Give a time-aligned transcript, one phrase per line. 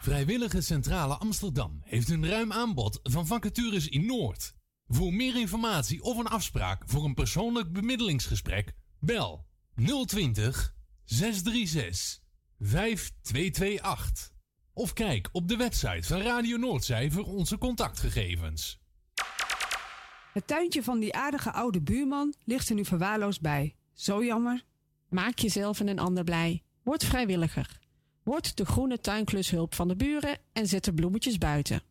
[0.00, 4.54] Vrijwillige Centrale Amsterdam heeft een ruim aanbod van vacatures in Noord.
[4.86, 9.46] Voor meer informatie of een afspraak voor een persoonlijk bemiddelingsgesprek, bel
[10.06, 12.22] 020 636
[12.58, 14.32] 5228.
[14.72, 18.80] Of kijk op de website van Radio Noordzij voor onze contactgegevens.
[20.32, 23.74] Het tuintje van die aardige oude buurman ligt er nu verwaarloosd bij.
[23.92, 24.64] Zo jammer.
[25.08, 26.62] Maak jezelf en een ander blij.
[26.82, 27.78] Word vrijwilliger.
[28.22, 31.82] Word de groene tuinklushulp van de buren en zet de bloemetjes buiten.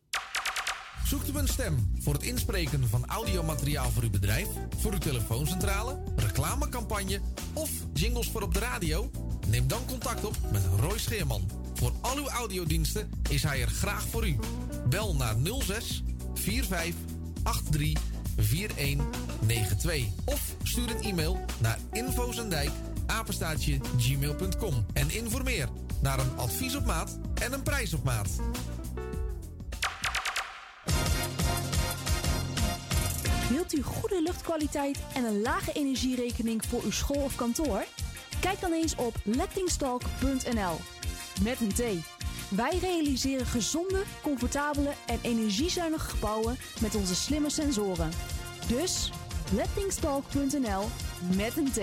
[1.04, 6.02] Zoekt u een stem voor het inspreken van audiomateriaal voor uw bedrijf, voor uw telefooncentrale,
[6.16, 7.20] reclamecampagne
[7.52, 9.10] of jingles voor op de radio?
[9.48, 11.50] Neem dan contact op met Roy Scheerman.
[11.74, 14.36] Voor al uw audiodiensten is hij er graag voor u.
[14.88, 16.02] Bel naar 06
[16.34, 16.94] 45
[17.70, 18.02] 83
[18.36, 22.70] 4192 of stuur een e-mail naar infozendijk
[23.10, 25.68] apenstaatje gmail.com en informeer
[26.02, 28.28] naar een advies op maat en een prijs op maat.
[33.48, 37.84] Wilt u goede luchtkwaliteit en een lage energierekening voor uw school of kantoor?
[38.40, 40.76] Kijk dan eens op lettingstalk.nl.
[41.42, 41.82] Met een T.
[42.48, 48.10] Wij realiseren gezonde, comfortabele en energiezuinige gebouwen met onze slimme sensoren.
[48.66, 49.10] Dus
[49.52, 50.84] lettingstalk.nl
[51.36, 51.80] met een T.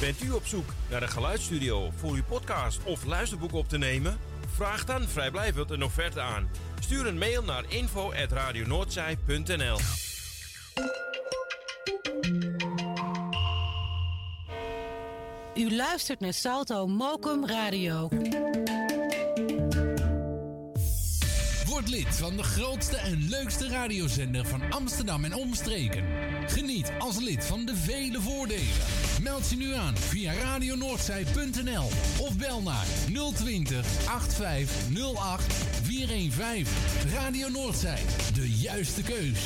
[0.00, 4.18] Bent u op zoek naar een geluidsstudio voor uw podcast of luisterboek op te nemen?
[4.54, 6.50] Vraag dan vrijblijvend een offerte aan.
[6.80, 9.78] Stuur een mail naar info.radionoordzij.nl
[15.54, 18.08] U luistert naar Salto Mokum Radio.
[21.78, 26.04] Word lid van de grootste en leukste radiozender van Amsterdam en omstreken.
[26.46, 28.76] Geniet als lid van de vele voordelen.
[29.22, 31.84] Meld je nu aan via radionoordzij.nl
[32.18, 32.84] of bel naar
[33.34, 36.66] 020 8508 415.
[37.14, 38.02] Radio Noordzij,
[38.34, 39.40] de juiste keus.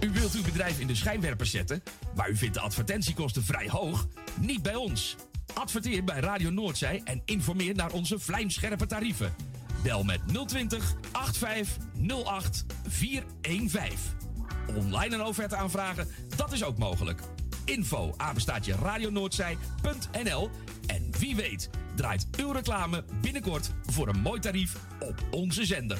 [0.00, 1.82] U wilt uw bedrijf in de schijnwerpers zetten,
[2.14, 4.06] maar u vindt de advertentiekosten vrij hoog?
[4.40, 5.16] Niet bij ons.
[5.54, 9.34] Adverteer bij Radio Noordzij en informeer naar onze vlijmscherpe tarieven.
[9.82, 13.98] Bel met 020 8508 415.
[14.76, 17.20] Online een offerte aanvragen, dat is ook mogelijk.
[17.64, 20.50] Info apenstaatje radionoordzij.nl
[20.86, 25.98] En wie weet draait uw reclame binnenkort voor een mooi tarief op onze zender.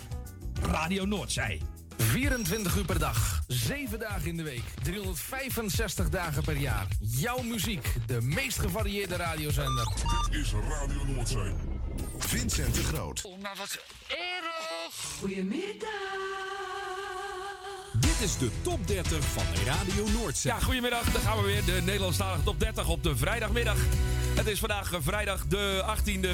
[0.62, 1.60] Radio Noordzij.
[1.96, 6.86] 24 uur per dag, 7 dagen in de week, 365 dagen per jaar.
[7.00, 9.88] Jouw muziek, de meest gevarieerde radiozender.
[10.30, 11.52] Dit is Radio Noordzee.
[12.18, 13.24] Vincent de Groot.
[13.24, 13.78] Oh, maar wat
[14.08, 14.44] erg!
[18.00, 20.52] Dit is de top 30 van Radio Noordzee.
[20.52, 21.12] Ja, goedemiddag.
[21.12, 21.64] Dan gaan we weer.
[21.64, 23.76] De Nederlandstalige top 30 op de vrijdagmiddag.
[24.34, 26.28] Het is vandaag eh, vrijdag de 18e.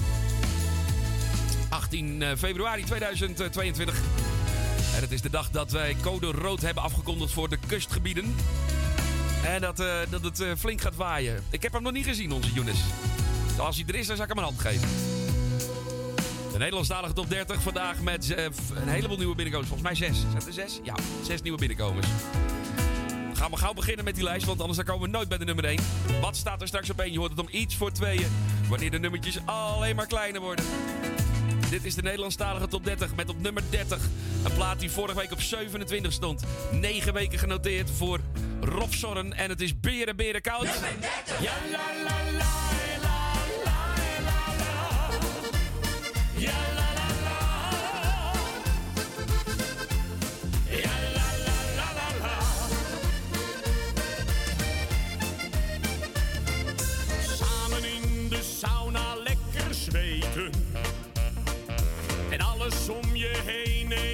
[1.69, 3.95] 18 eh, februari 2022.
[4.95, 8.35] En het is de dag dat wij code rood hebben afgekondigd voor de kustgebieden.
[9.45, 11.45] En dat, eh, dat het eh, flink gaat waaien.
[11.51, 12.81] Ik heb hem nog niet gezien, onze Younes.
[13.59, 14.89] Als hij er is, dan zal ik hem een hand geven.
[16.53, 19.71] De Nederlandstalige top 30 vandaag met eh, een heleboel nieuwe binnenkomers.
[19.71, 20.21] Volgens mij zes.
[20.31, 20.81] Zijn er zes?
[20.83, 22.07] Ja, zes nieuwe binnenkomers.
[23.35, 25.65] Gaan we gauw beginnen met die lijst, want anders komen we nooit bij de nummer
[25.65, 25.79] 1.
[26.21, 27.13] Wat staat er straks op 1?
[27.13, 28.27] Je hoort het om iets voor tweeën.
[28.69, 30.65] Wanneer de nummertjes alleen maar kleiner worden.
[31.71, 33.99] Dit is de Nederlandstalige top 30 met op nummer 30
[34.45, 36.43] een plaat die vorige week op 27 stond.
[36.71, 38.21] 9 weken genoteerd voor
[38.61, 40.69] Rob Zorren en het is beren beren koud.
[46.39, 46.70] Ja
[62.71, 64.10] alles om je heen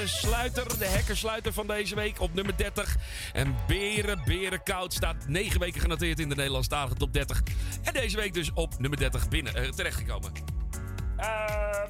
[0.00, 2.96] de sluiter, de hekkersluiter van deze week op nummer 30.
[3.32, 7.42] En Beren, Beren Koud staat 9 weken genoteerd in de Nederlandstalige top 30.
[7.82, 10.32] En deze week dus op nummer 30 binnen, eh, terechtgekomen.
[11.16, 11.88] Ehm,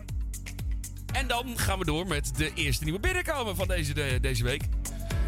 [1.13, 4.63] en dan gaan we door met de eerste nieuwe binnenkomen van deze, de- deze week.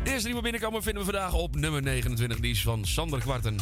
[0.05, 2.41] De eerste nieuwe binnenkomen vinden we vandaag op nummer 29.
[2.41, 3.57] Die is van Sander Kwarten.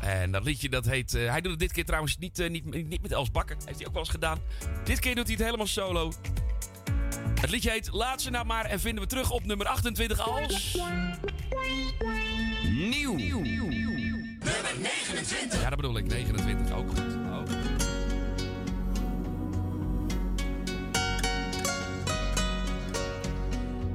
[0.00, 1.14] En dat liedje dat heet...
[1.14, 3.56] eh, hij doet het dit keer trouwens niet, eh, niet, niet met Els Bakker.
[3.64, 4.38] Heeft hij ook wel eens gedaan.
[4.84, 6.12] Dit keer doet hij het helemaal solo.
[7.40, 10.76] Het liedje heet Laat ze nou maar en vinden we terug op nummer 28 als...
[12.70, 13.16] Nieuw.
[13.16, 15.62] Nummer 29.
[15.62, 16.06] Ja, dat bedoel ik.
[16.06, 16.76] 29.
[16.76, 17.16] Ook goed.
[17.32, 17.86] Ook goed.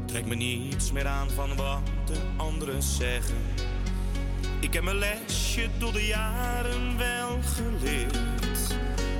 [0.05, 3.37] Trek me niets meer aan van wat de anderen zeggen.
[4.59, 8.17] Ik heb mijn lesje door de jaren wel geleerd.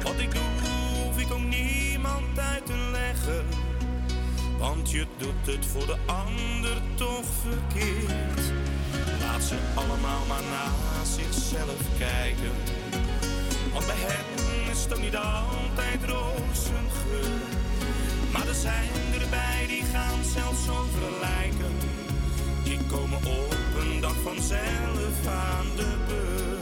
[0.04, 0.70] Wat ik doe,
[1.04, 3.67] hoef ik ook niemand uit te leggen.
[4.58, 8.42] Want je doet het voor de ander toch verkeerd.
[9.20, 12.52] Laat ze allemaal maar naar zichzelf kijken.
[13.74, 17.42] Want bij hen is ook niet altijd rozengeur.
[18.32, 21.76] Maar er zijn erbij die gaan zelfs over lijken.
[22.64, 26.57] Die komen op een dag vanzelf aan de beurt.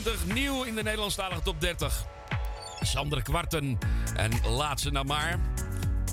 [0.00, 2.06] 20 nieuw in de Nederlandstalige top 30.
[2.80, 3.78] Sander Kwarten
[4.16, 5.40] en laatste ze maar.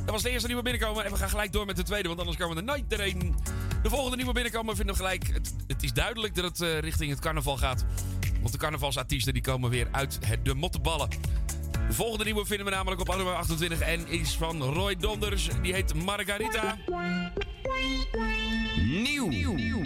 [0.05, 2.19] Dat was de eerste nieuwe binnenkomen en we gaan gelijk door met de tweede, want
[2.19, 3.35] anders komen we er nooit doorheen.
[3.83, 5.27] De volgende nieuwe binnenkomen vinden we gelijk.
[5.33, 7.85] Het, het is duidelijk dat het eh, richting het carnaval gaat.
[8.39, 11.09] Want de carnavalsartiesten die komen weer uit het, de mottenballen.
[11.87, 15.49] De volgende nieuwe vinden we namelijk op nummer 28 en is van Roy Donders.
[15.61, 16.77] Die heet Margarita.
[18.75, 19.27] Nieuw.
[19.27, 19.78] Nieuw.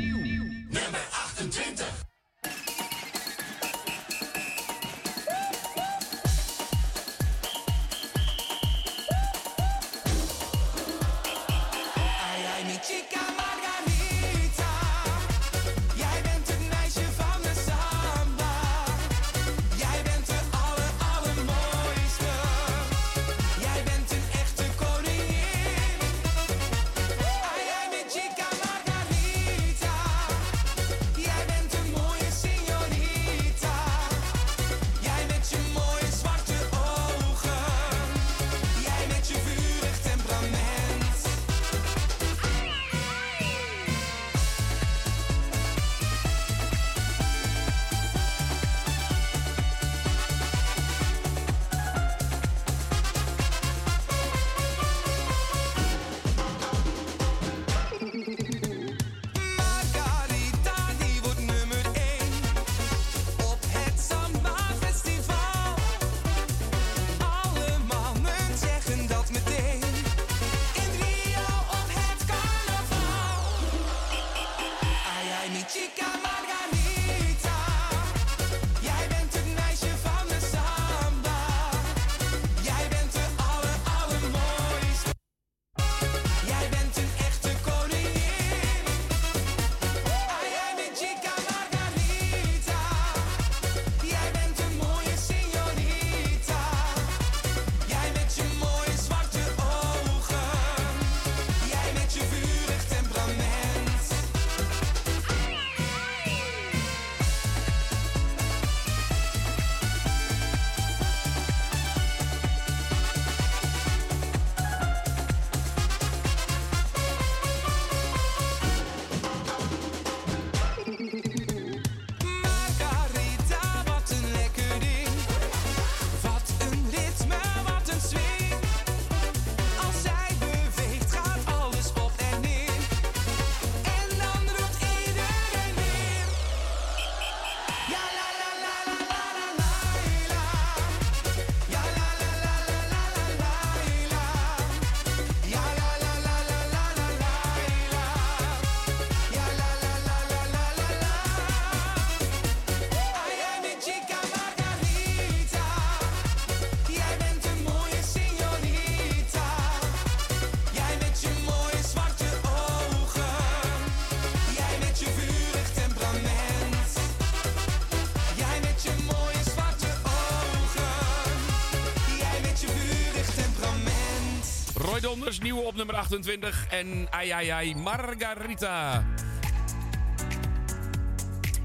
[175.03, 176.65] Donders, nieuwe op nummer 28.
[176.69, 179.05] En ai ai ai, Margarita.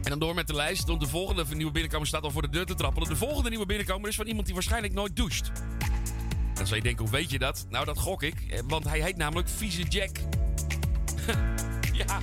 [0.03, 0.87] En dan door met de lijst.
[0.87, 3.09] Want de volgende nieuwe binnenkomer staat al voor de deur te trappelen.
[3.09, 5.51] De volgende nieuwe binnenkomer is van iemand die waarschijnlijk nooit doucht.
[6.55, 7.67] Dan zou je denken, hoe weet je dat?
[7.69, 8.35] Nou, dat gok ik.
[8.51, 10.17] eh, Want hij heet namelijk Vieze Jack.
[12.07, 12.19] ja.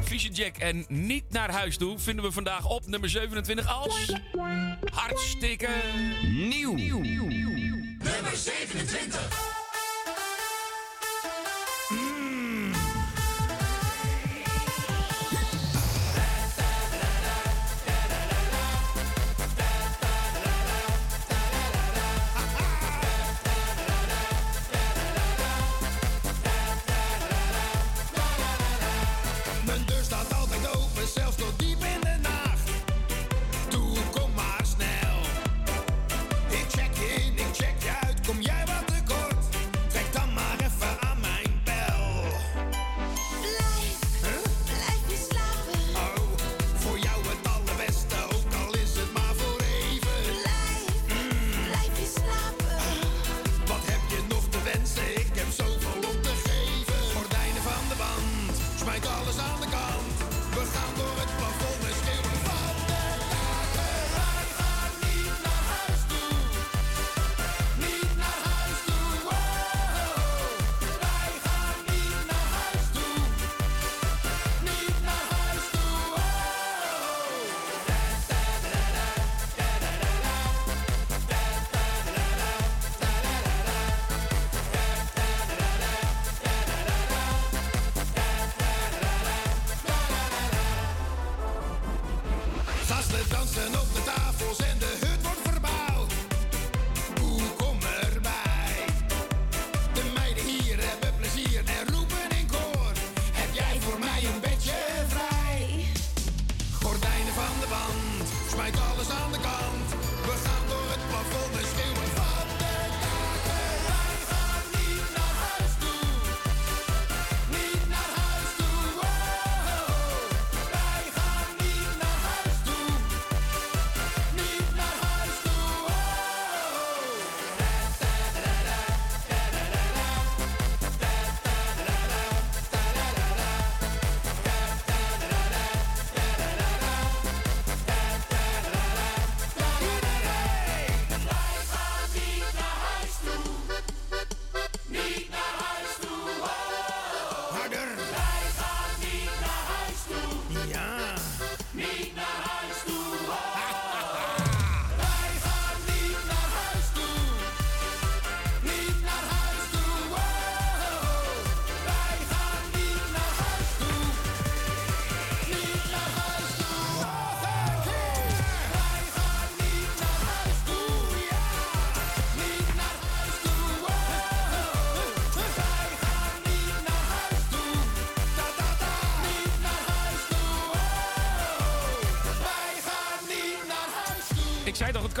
[0.00, 4.12] Vieze Jack en niet naar huis toe vinden we vandaag op nummer 27 als...
[4.92, 5.68] Hartstikke
[6.22, 6.74] nieuw.
[8.30, 9.49] Nummer 27.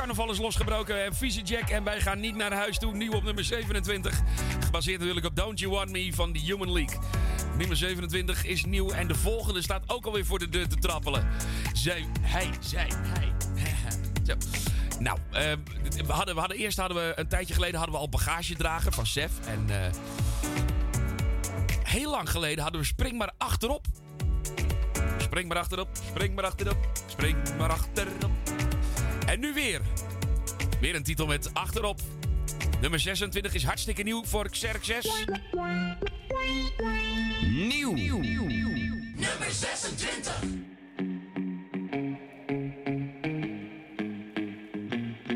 [0.00, 1.04] Carnaval is losgebroken.
[1.04, 2.94] En Vieze Jack en wij gaan niet naar huis toe.
[2.94, 4.20] Nieuw op nummer 27.
[4.64, 6.98] Gebaseerd natuurlijk op Don't You Want Me van The Human League.
[7.58, 11.28] Nummer 27 is nieuw en de volgende staat ook alweer voor de deur te trappelen.
[11.72, 13.32] Zij, hij, zij, hij.
[14.26, 14.34] Zo.
[14.98, 15.52] Nou, eh,
[16.06, 19.06] we, hadden, we hadden, eerst hadden we een tijdje geleden hadden we al bagagedrager van
[19.06, 19.30] Sef.
[19.46, 19.92] En eh,
[21.82, 23.86] heel lang geleden hadden we Spring maar achterop.
[25.18, 28.69] Spring maar achterop, spring maar achterop, spring maar achterop.
[29.30, 29.80] En nu weer.
[30.80, 32.00] Weer een titel met achterop.
[32.80, 35.24] Nummer 26 is hartstikke nieuw voor Xerxes.
[37.50, 37.92] Nieuw.
[39.14, 40.42] Nummer 26.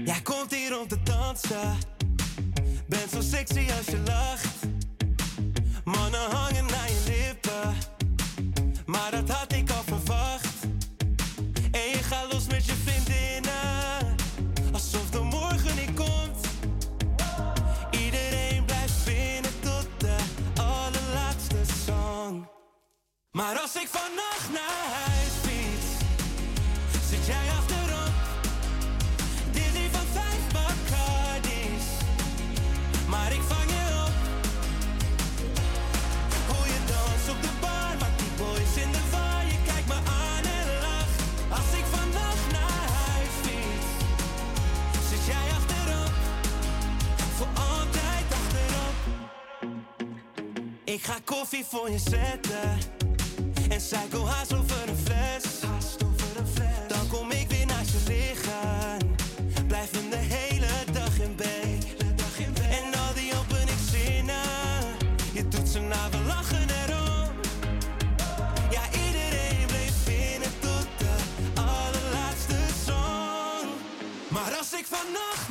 [0.04, 1.78] Jij komt hier om te dansen.
[2.88, 4.66] Bent zo sexy als je lacht.
[5.84, 7.74] Mannen hangen naar je lippen.
[8.86, 10.62] Maar dat had ik al verwacht.
[11.70, 12.93] En je gaat los met je vriendinnen.
[23.34, 25.88] Maar als ik vannacht naar huis fiets,
[27.10, 28.14] zit jij achterop.
[29.52, 31.86] Dizzy van vijf Bacardi's,
[33.08, 34.14] maar ik vang je op.
[36.48, 39.44] Hoe je dans op de bar, maakt die boys in de war.
[39.46, 41.18] Je kijkt me aan en lacht.
[41.50, 43.90] Als ik vannacht naar huis fiets,
[45.10, 46.14] zit jij achterop.
[47.36, 48.96] Voor altijd achterop.
[50.84, 52.93] Ik ga koffie voor je zetten
[53.88, 55.42] zij go haast over een fles.
[56.88, 59.16] Dan kom ik weer naast je liggen.
[59.66, 61.86] Blijven de hele dag in bed.
[62.70, 64.96] En al die openingszinnen.
[65.32, 67.30] Je doet ze na, we lachen erom.
[68.70, 71.14] Ja, iedereen bleef binnen tot de
[71.60, 73.68] allerlaatste song.
[74.28, 75.48] Maar als ik vannacht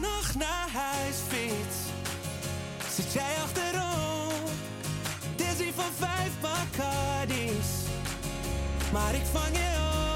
[0.00, 1.76] vannacht naar huis fiets,
[2.94, 4.50] zit jij achterop.
[5.36, 7.68] Dizzy van vijf Bacardi's.
[8.92, 10.09] Maar ik vang je op.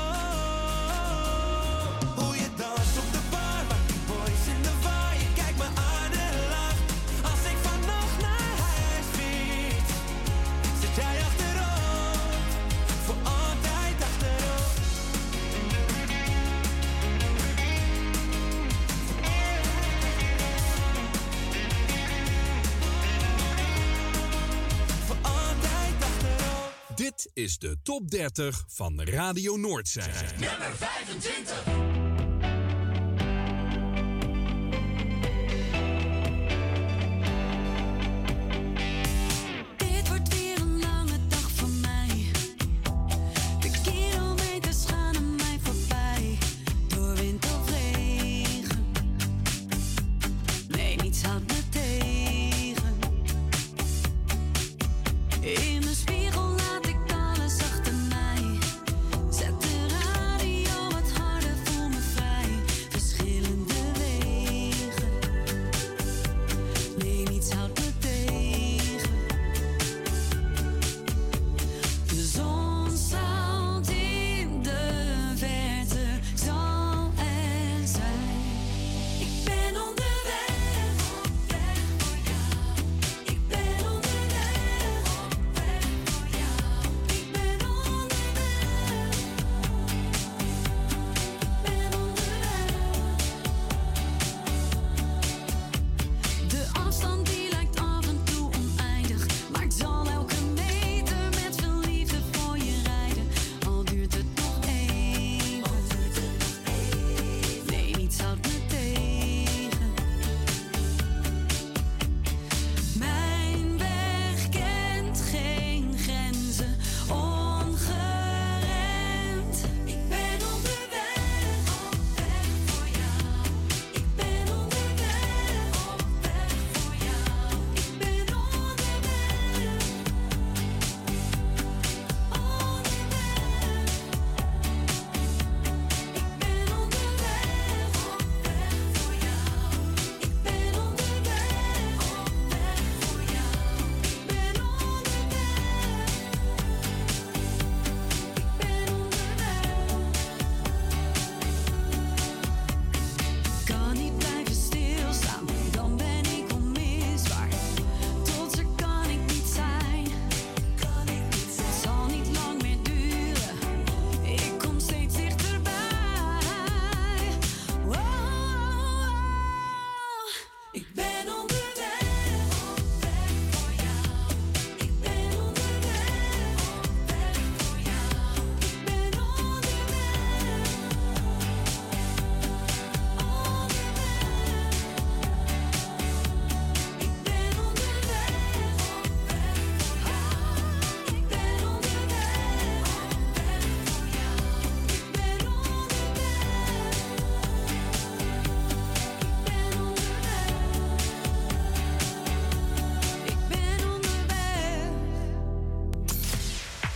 [27.35, 30.11] is de top 30 van Radio Noordzij.
[30.39, 31.74] Nummer 25.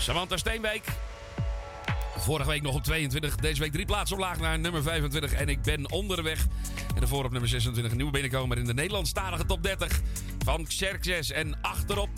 [0.09, 0.85] Samantha Steenbeek.
[2.17, 3.37] Vorige week nog op 22.
[3.37, 5.33] Deze week drie plaatsen omlaag naar nummer 25.
[5.33, 6.47] En ik ben onderweg.
[6.95, 10.01] En daarvoor op nummer 26 een nieuwe binnenkomer in de Nederlandstalige top 30
[10.45, 11.31] van Xerxes.
[11.31, 12.09] En achterop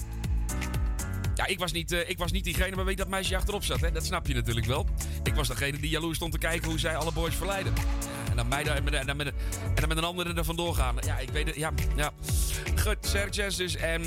[1.35, 3.81] Ja, ik was, niet, eh, ik was niet diegene waar wie dat meisje achterop zat.
[3.81, 3.93] Hè?
[3.93, 4.87] Dat snap je natuurlijk wel.
[5.23, 7.73] Ik was degene die jaloers stond te kijken hoe zij alle boys verleiden.
[8.31, 10.97] En dan mij daar, en dan met, en dan met een andere er vandoor gaan.
[11.07, 11.57] Ja, ik weet het.
[11.57, 12.11] Ja, ja.
[12.83, 13.77] Goed, Serges dus.
[13.77, 14.03] En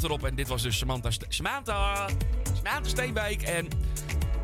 [0.00, 0.24] achterop.
[0.24, 2.08] En dit was dus Samantha, Samantha,
[2.42, 3.42] Samantha Steenwijk.
[3.42, 3.68] En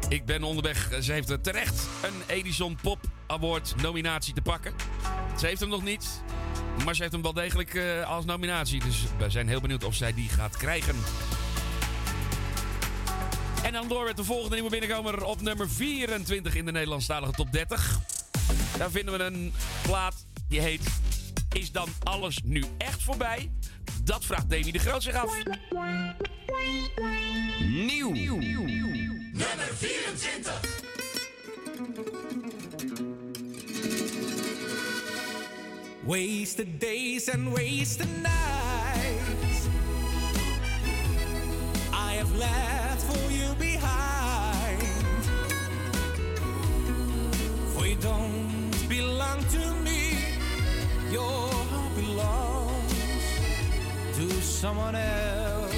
[0.09, 0.89] ik ben onderweg.
[1.01, 4.75] Ze heeft er terecht een Edison Pop Award nominatie te pakken.
[5.39, 6.23] Ze heeft hem nog niet.
[6.85, 8.85] Maar ze heeft hem wel degelijk eh, als nominatie.
[8.85, 10.95] Dus we zijn heel benieuwd of zij die gaat krijgen.
[13.63, 17.53] En dan door met de volgende nieuwe binnenkomer op nummer 24 in de Nederlandstalige top
[17.53, 17.99] 30.
[18.79, 20.89] Daar vinden we een plaat die heet
[21.53, 23.51] Is dan alles nu echt voorbij?
[24.05, 25.43] Dat vraagt Demi de Groot zich af.
[27.61, 28.13] Nieuw.
[28.13, 30.85] Nummer 24.
[36.07, 39.69] Wasted days and wasted nights
[41.93, 44.83] I have left for you behind
[47.75, 50.15] For you don't belong to me
[51.11, 52.76] Your heart belongs
[54.43, 55.75] someone else.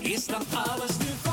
[0.00, 1.31] Is dan alles nu voorbij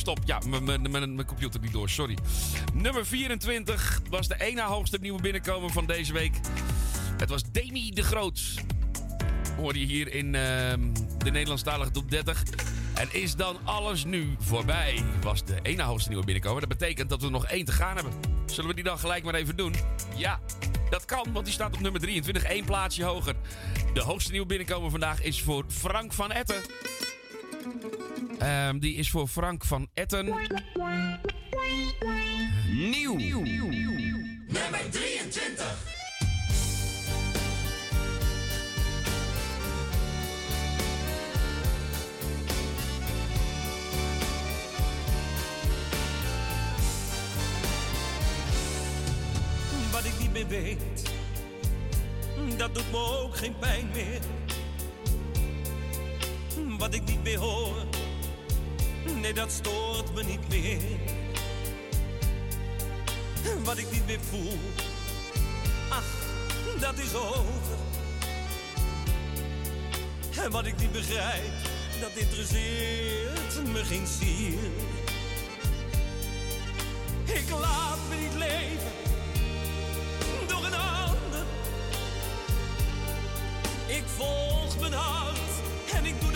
[0.00, 0.18] stop.
[0.24, 2.16] Ja, mijn- computer niet door, sorry.
[2.74, 6.34] Nummer 24 was de ene hoogste nieuwe binnenkomer van deze week.
[7.16, 8.40] Het was Demi de Groot.
[9.56, 10.80] Hoor je hier in ehm,
[11.18, 12.42] de Nederlandstalige top 30.
[12.94, 15.04] En is dan alles nu voorbij?
[15.22, 16.60] Was de ene hoogste nieuwe binnenkomer.
[16.60, 18.12] Dat betekent dat we nog één te gaan hebben.
[18.46, 19.74] Zullen we die dan gelijk maar even doen?
[20.16, 20.40] Ja,
[20.90, 23.34] dat kan, want die staat op nummer 23, één plaatsje hoger.
[23.94, 26.60] De hoogste nieuwe binnenkomer vandaag is voor Frank van Etten.
[28.40, 30.24] Ehm, die is voor Frank van Etten.
[32.72, 33.16] Nieuw.
[34.46, 35.76] Nummer 23.
[49.90, 51.12] Wat ik niet meer weet,
[52.56, 54.20] dat doet me ook geen pijn meer.
[56.78, 57.74] Wat ik niet meer hoor,
[59.04, 60.98] nee dat stoort me niet meer.
[63.64, 64.58] Wat ik niet meer voel,
[65.88, 66.26] ach,
[66.80, 67.78] dat is over.
[70.44, 71.52] En wat ik niet begrijp,
[72.00, 74.58] dat interesseert me geen ziel.
[77.24, 78.92] Ik laat me niet leven
[80.48, 81.44] door een ander.
[83.86, 85.38] Ik volg mijn hart
[85.94, 86.29] en ik doe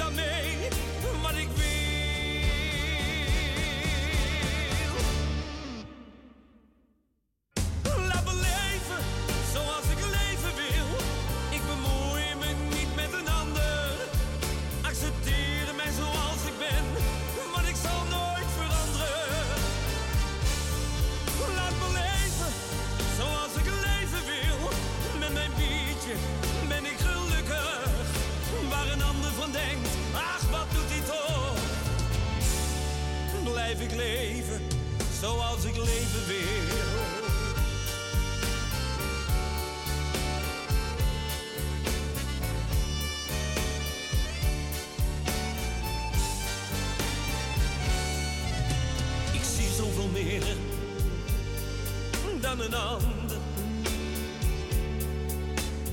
[35.85, 36.85] leven weer.
[49.33, 50.43] Ik zie zoveel meer
[52.41, 53.37] dan een ander.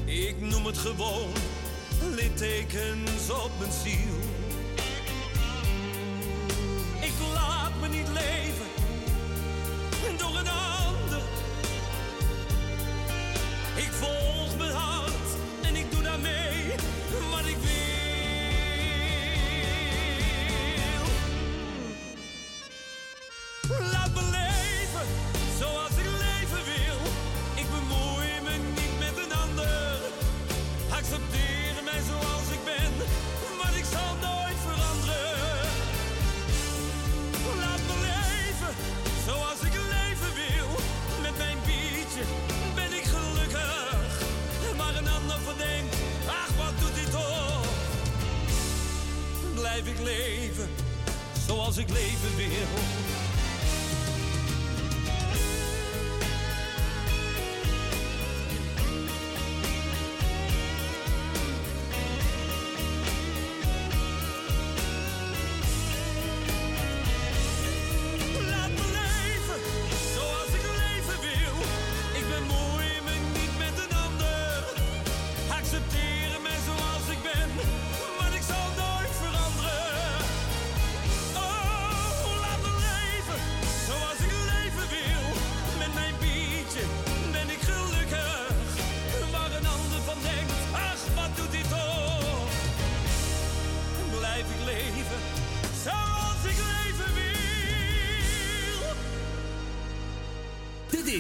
[0.06, 1.32] Ik noem het gewoon
[2.15, 4.20] littekens op mijn ziel.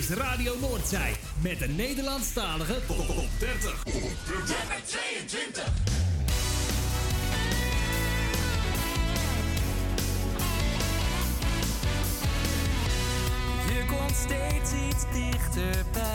[0.01, 3.07] is Radio Noordzij met de Nederlandstalige top
[3.39, 3.83] 30.
[3.85, 5.65] Nummer 22.
[13.67, 16.10] Je komt steeds iets dichterbij.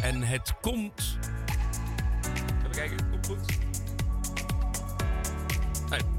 [0.00, 1.18] En het komt.
[2.58, 3.58] Even kijken, komt goed.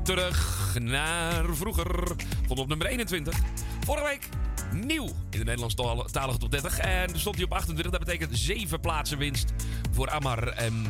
[0.03, 2.15] Terug naar vroeger.
[2.47, 3.37] Vond op nummer 21.
[3.85, 4.29] Vorige week
[4.73, 6.79] nieuw in de Nederlandstalige top 30.
[6.79, 7.91] En stond hij op 28.
[7.91, 9.53] Dat betekent 7 plaatsen winst
[9.91, 10.47] voor Amar.
[10.47, 10.85] En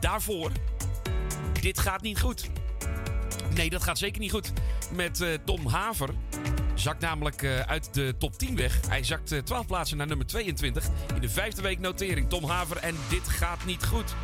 [0.00, 0.50] daarvoor,
[1.60, 2.50] dit gaat niet goed.
[3.54, 4.52] Nee, dat gaat zeker niet goed.
[4.92, 6.10] Met eh, Tom Haver.
[6.80, 8.80] Zakt namelijk eh, uit de top 10 weg.
[8.88, 10.84] Hij zakt eh, 12 plaatsen naar nummer 22.
[11.14, 12.76] In de vijfde week notering Tom Haver.
[12.76, 14.14] En dit gaat niet goed.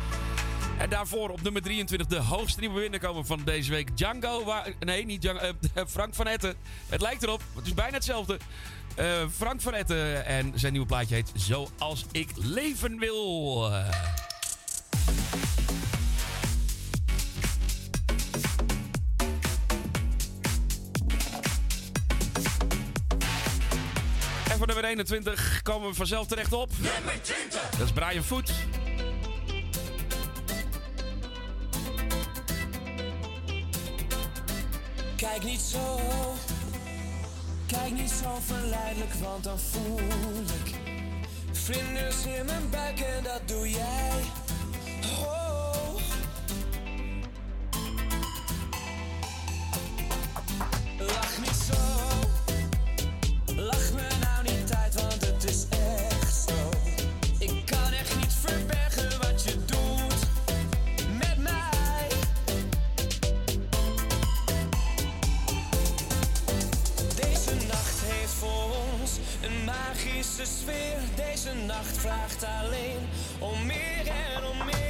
[0.77, 3.97] En daarvoor op nummer 23 de hoogste nieuwe binnenkomer van deze week.
[3.97, 4.53] Django.
[4.79, 5.39] Nee, niet Django.
[5.73, 6.55] eh, Frank van Etten.
[6.89, 7.41] Het lijkt erop.
[7.55, 8.39] Het is bijna hetzelfde.
[8.95, 9.05] Eh,
[9.35, 10.25] Frank van Etten.
[10.25, 13.71] En zijn nieuwe plaatje heet Zoals ik leven wil.
[24.57, 26.71] En voor nummer 21 komen we vanzelf terecht op.
[26.77, 27.69] Nummer 20.
[27.69, 28.51] Dat is Brian Foot.
[35.15, 35.99] Kijk niet zo,
[37.67, 39.99] kijk niet zo verleidelijk, want dan voel
[40.65, 40.75] ik
[41.51, 44.21] vlinders in mijn buik en dat doe jij.
[45.19, 45.95] Oh.
[50.97, 51.96] Lach niet zo,
[70.45, 73.09] sfeer deze nacht vraagt alleen
[73.39, 74.86] om meer en om meer.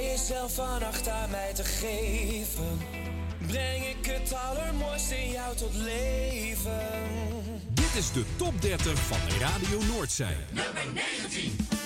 [0.00, 2.80] jij jezelf vannacht aan mij te geven,
[3.46, 6.88] breng ik het allermooiste in jou tot leven.
[7.68, 10.36] Dit is de top 30 van Radio Noordzee.
[10.50, 11.83] Nummer 19.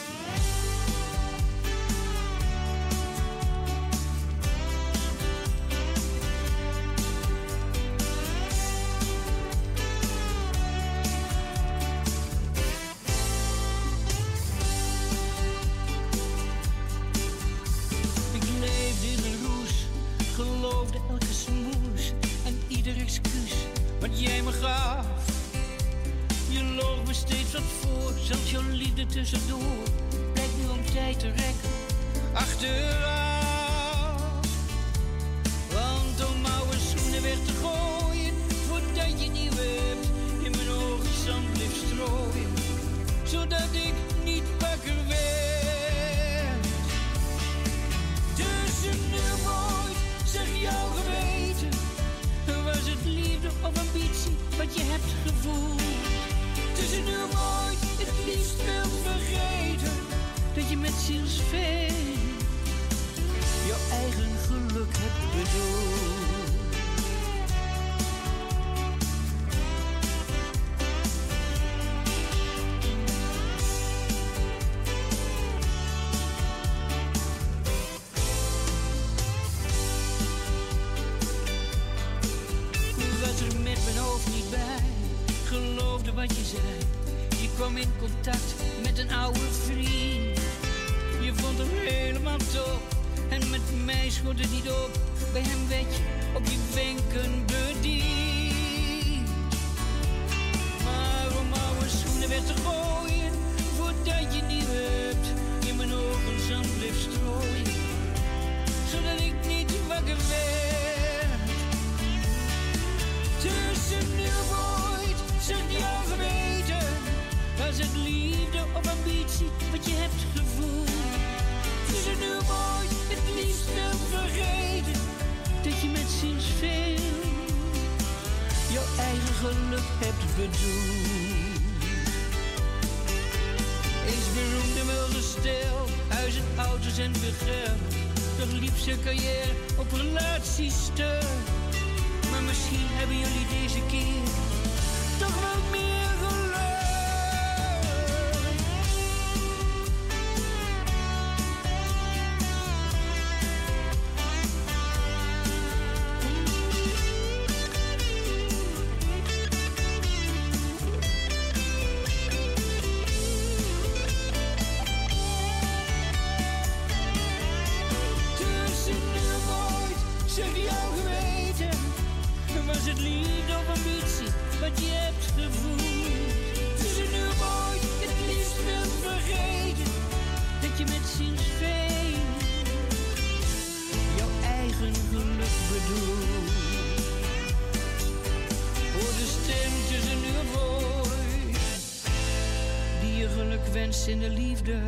[193.88, 194.80] In de liefde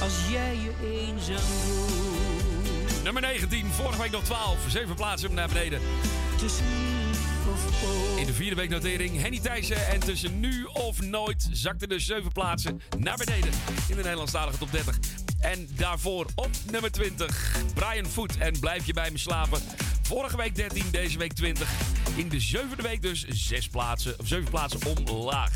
[0.00, 3.02] als jij je eenzaam voelt.
[3.02, 4.58] Nummer 19, vorige week nog 12.
[4.68, 5.80] Zeven plaatsen naar beneden.
[6.36, 7.10] Tussen nu
[7.52, 8.18] of ooit.
[8.18, 9.86] In de vierde week notering Henny Thijssen.
[9.86, 13.50] En tussen nu of nooit zakte dus zeven plaatsen naar beneden.
[13.88, 14.98] In de Nederlandstalige top 30.
[15.40, 17.56] En daarvoor op nummer 20.
[17.74, 19.60] Brian Foot en Blijf je bij me slapen.
[20.02, 21.70] Vorige week 13, deze week 20.
[22.16, 24.80] In de zevende week dus zes plaatsen, of zeven plaatsen
[25.10, 25.52] omlaag.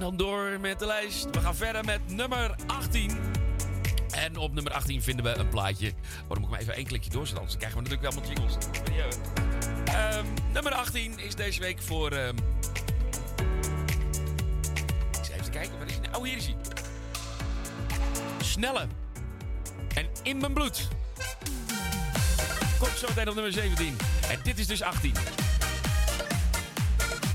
[0.00, 1.30] Dan door met de lijst.
[1.30, 3.18] We gaan verder met nummer 18.
[4.10, 5.88] En op nummer 18 vinden we een plaatje.
[5.88, 5.94] Oh,
[6.28, 8.66] dan moet ik maar even één klikje doorzetten, anders krijgen we natuurlijk wel allemaal jingles.
[9.84, 12.10] Ehm, nummer 18 is deze week voor...
[12.12, 12.36] ehm,
[15.18, 16.16] Ik zal even kijken, is hij nou?
[16.16, 16.56] Oh, hier is hij.
[18.40, 18.86] Snelle.
[19.94, 20.88] En in mijn bloed.
[22.78, 23.96] Komt zo meteen op nummer 17.
[24.30, 25.12] En dit is dus 18.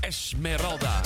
[0.00, 1.00] Esmeralda,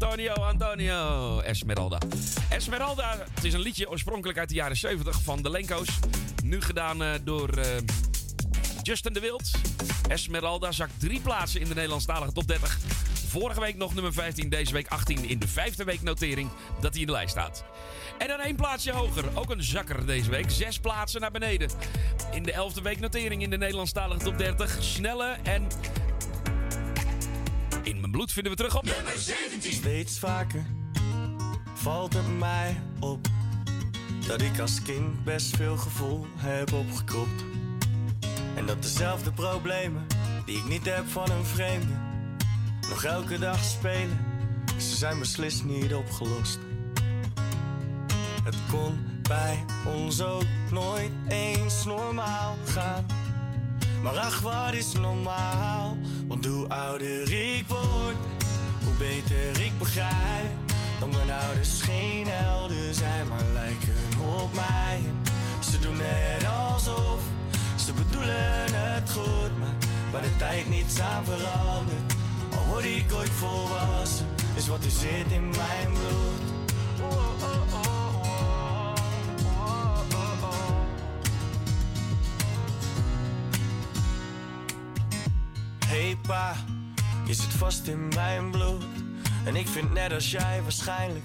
[0.00, 1.40] Antonio, Antonio.
[1.40, 1.98] Esmeralda.
[2.50, 5.88] Esmeralda, het is een liedje oorspronkelijk uit de jaren 70 van de Lenko's.
[6.44, 7.66] Nu gedaan eh, door eh,
[8.82, 9.50] Justin de Wild.
[10.08, 12.78] Esmeralda zakt drie plaatsen in de Nederlandstalige top 30.
[13.28, 17.00] Vorige week nog nummer 15, deze week 18 in de vijfde week notering dat hij
[17.00, 17.64] in de lijst staat.
[18.18, 20.50] En dan één plaatsje hoger, ook een zakker deze week.
[20.50, 21.70] Zes plaatsen naar beneden.
[22.32, 24.76] In de elfde week notering in de Nederlandstalige top 30.
[24.80, 25.66] Snelle en
[27.88, 28.94] in mijn bloed vinden we terug op.
[29.58, 30.66] Steeds vaker
[31.74, 33.28] valt het mij op
[34.26, 37.44] dat ik als kind best veel gevoel heb opgekropt.
[38.54, 40.06] En dat dezelfde problemen
[40.46, 41.92] die ik niet heb van een vreemde
[42.88, 44.18] nog elke dag spelen.
[44.78, 46.58] Ze zijn beslist niet opgelost.
[48.42, 53.06] Het kon bij ons ook nooit eens normaal gaan.
[54.02, 55.96] Maar ach, wat is normaal?
[56.26, 58.16] Want hoe ouder ik word,
[58.84, 60.56] hoe beter ik begrijp.
[61.00, 63.94] Dat mijn ouders geen helden zijn, maar lijken
[64.42, 65.00] op mij.
[65.70, 67.20] Ze doen net alsof
[67.88, 69.76] ze bedoelen het goed, maar
[70.12, 72.14] waar de tijd niets aan verandert.
[72.56, 76.42] Al word ik ooit volwassen, is wat er zit in mijn bloed.
[77.00, 77.97] Oh, oh, oh,
[85.98, 86.56] Hey pa,
[87.26, 88.84] je zit vast in mijn bloed.
[89.44, 91.24] En ik vind net als jij waarschijnlijk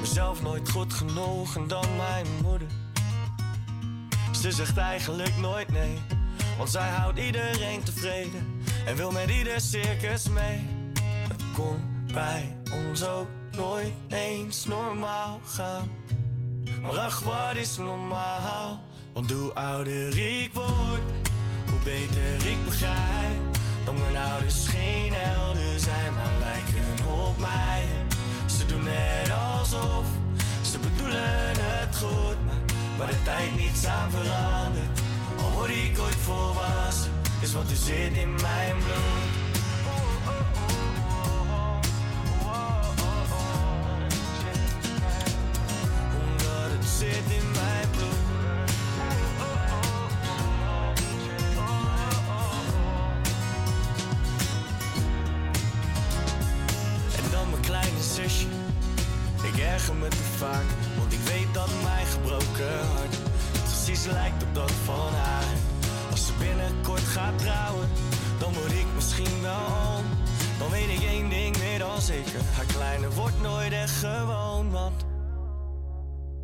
[0.00, 2.68] mezelf nooit goed genoeg en dan mijn moeder.
[4.40, 5.98] Ze zegt eigenlijk nooit nee,
[6.58, 10.66] Want zij houdt iedereen tevreden en wil met ieder circus mee.
[11.28, 15.90] Het kon bij ons ook nooit eens normaal gaan.
[16.82, 18.82] Maar ach, wat is normaal?
[19.12, 21.02] Want hoe ouder ik word,
[21.70, 23.57] hoe beter ik begrijp.
[23.88, 27.84] Ouders geen helden zijn, maar lijken op mij.
[28.46, 30.06] Ze doen net alsof
[30.62, 32.54] ze bedoelen het goed, maar
[32.98, 35.00] waar de tijd niets aan verandert.
[35.42, 39.26] Al word ik ooit volwassen, is wat er zit in mijn bloed.
[46.20, 48.07] Omdat het zit in mijn bloed.
[60.38, 63.16] Want ik weet dat mijn gebroken hart
[63.62, 65.54] precies lijkt op dat van haar.
[66.10, 67.88] Als ze binnenkort gaat trouwen,
[68.38, 69.66] dan word ik misschien wel
[69.96, 70.04] om.
[70.58, 74.70] Dan weet ik één ding meer dan zeker: haar kleine wordt nooit echt gewoon.
[74.70, 75.06] Want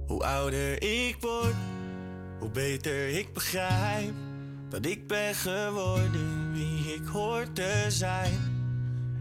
[0.06, 1.54] hoe ouder ik word,
[2.38, 4.12] hoe beter ik begrijp
[4.68, 8.52] dat ik ben geworden wie ik hoor te zijn.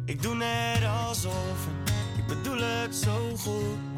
[0.06, 1.68] Ik doe net alsof
[2.18, 3.93] ik bedoel het zo goed,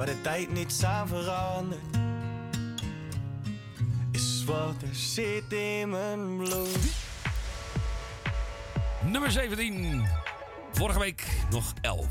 [0.00, 1.80] waar de tijd niets aan verandert,
[4.10, 6.78] is wat er zit in mijn bloed.
[9.04, 10.06] Nummer 17.
[10.72, 12.06] Vorige week nog 11.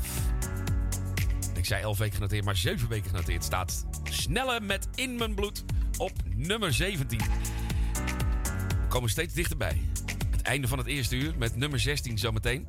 [1.54, 3.44] Ik zei 11 weken genoteerd, maar 7 weken genoteerd.
[3.44, 5.64] Staat Snelle met In Mijn Bloed
[5.96, 7.18] op nummer 17.
[8.80, 9.80] We komen steeds dichterbij.
[10.30, 12.68] Het einde van het eerste uur met nummer 16 zometeen.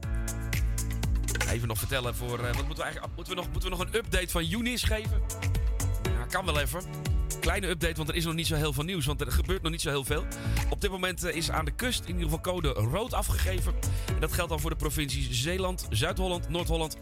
[1.52, 2.40] Even nog vertellen voor...
[2.40, 3.16] eh, wat moeten we eigenlijk...
[3.16, 5.22] Moeten we, nog, moeten we nog een update van Younis geven?
[6.04, 6.82] Ja, kan wel even.
[7.40, 9.06] Kleine update, want er is nog niet zo heel veel nieuws.
[9.06, 10.26] Want er gebeurt nog niet zo heel veel.
[10.70, 13.74] Op dit moment eh, is aan de kust in ieder geval code rood afgegeven.
[14.08, 16.98] En dat geldt dan voor de provincies Zeeland, Zuid-Holland, Noord-Holland,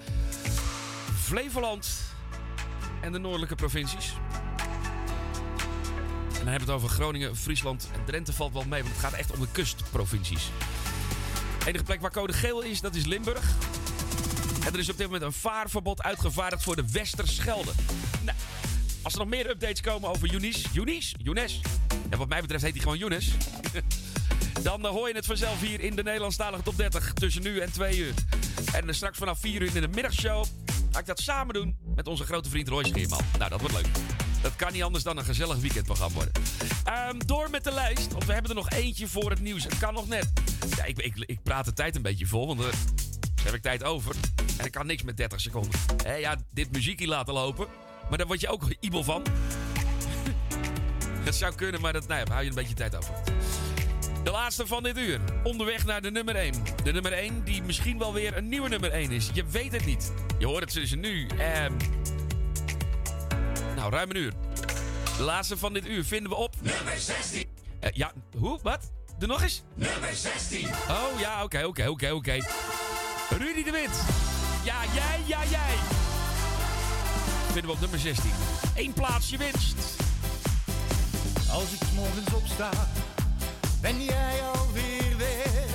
[1.23, 1.89] Flevoland
[3.01, 4.13] en de noordelijke provincies.
[6.27, 8.81] En dan hebben we het over Groningen, Friesland en Drenthe valt wel mee.
[8.81, 10.49] Want het gaat echt om de kustprovincies.
[11.59, 13.55] De enige plek waar code geel is, dat is Limburg.
[14.69, 17.71] En er is op dit moment een vaarverbod uitgevaardigd voor de Westerschelde.
[18.23, 18.37] Nou,
[19.01, 21.61] als er nog meer updates komen over Younis, Younis, Younes.
[22.09, 23.31] En wat mij betreft heet hij gewoon Younes.
[24.63, 27.71] Dan eh, hoor je het vanzelf hier in de Nederlandstalige top 30 tussen nu en
[27.71, 28.13] 2 uur.
[28.73, 30.45] En eh, straks vanaf 4 uur in de middagshow
[30.91, 33.21] ga ik dat samen doen met onze grote vriend Roy Scheerman.
[33.37, 33.87] Nou, dat wordt leuk.
[34.41, 36.33] Dat kan niet anders dan een gezellig weekendprogramma worden.
[36.83, 39.63] Ehm, door met de lijst, want we hebben er nog eentje voor het nieuws.
[39.63, 40.31] Het kan nog net.
[40.75, 42.73] Ja, ik, ik, ik praat de tijd een beetje vol, want er
[43.43, 44.15] heb ik tijd over.
[44.57, 45.71] En ik kan niks met 30 seconden.
[46.03, 47.67] Hé, ja, dit muziekje laten lopen.
[48.09, 49.23] Maar daar word je ook ibel van.
[51.25, 53.13] Het zou kunnen, maar dat, nou ja, hou je een beetje tijd over.
[54.23, 55.19] De laatste van dit uur.
[55.43, 56.53] Onderweg naar de nummer 1.
[56.83, 59.29] De nummer 1 die misschien wel weer een nieuwe nummer 1 is.
[59.33, 60.11] Je weet het niet.
[60.39, 61.77] Je hoort het tussen nu en...
[63.75, 64.33] Nou, ruim een uur.
[65.17, 66.55] De laatste van dit uur vinden we op...
[66.61, 67.45] Nummer 16.
[67.79, 68.59] Eh, ja, hoe?
[68.61, 68.91] Wat?
[69.17, 69.63] Doe nog eens?
[69.75, 70.67] Nummer 16.
[70.89, 72.37] Oh ja, oké, oké, oké, oké.
[73.37, 74.01] Rudy de Wit.
[74.63, 75.75] Ja, jij, ja, jij.
[77.45, 78.31] Vinden we op nummer 16.
[78.75, 79.75] Eén plaatsje winst.
[81.51, 82.69] Als ik morgens opsta,
[83.81, 85.67] ben jij alweer weg.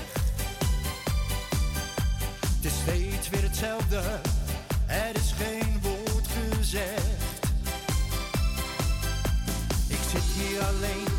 [2.57, 4.21] Het is steeds weer hetzelfde,
[4.87, 7.47] er is geen woord gezegd.
[9.89, 11.14] Ik zit hier alleen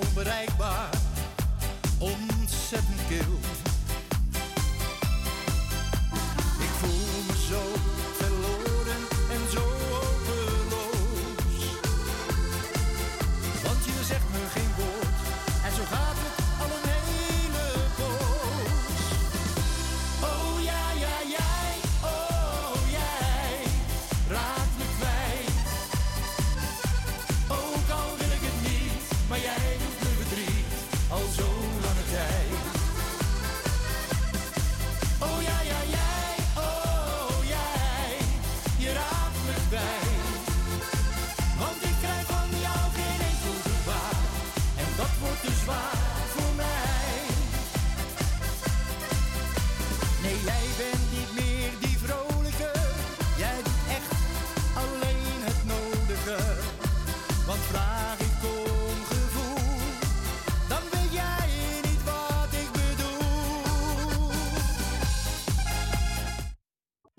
[0.00, 0.90] onbereikbaar,
[1.98, 3.53] ontzettend kil.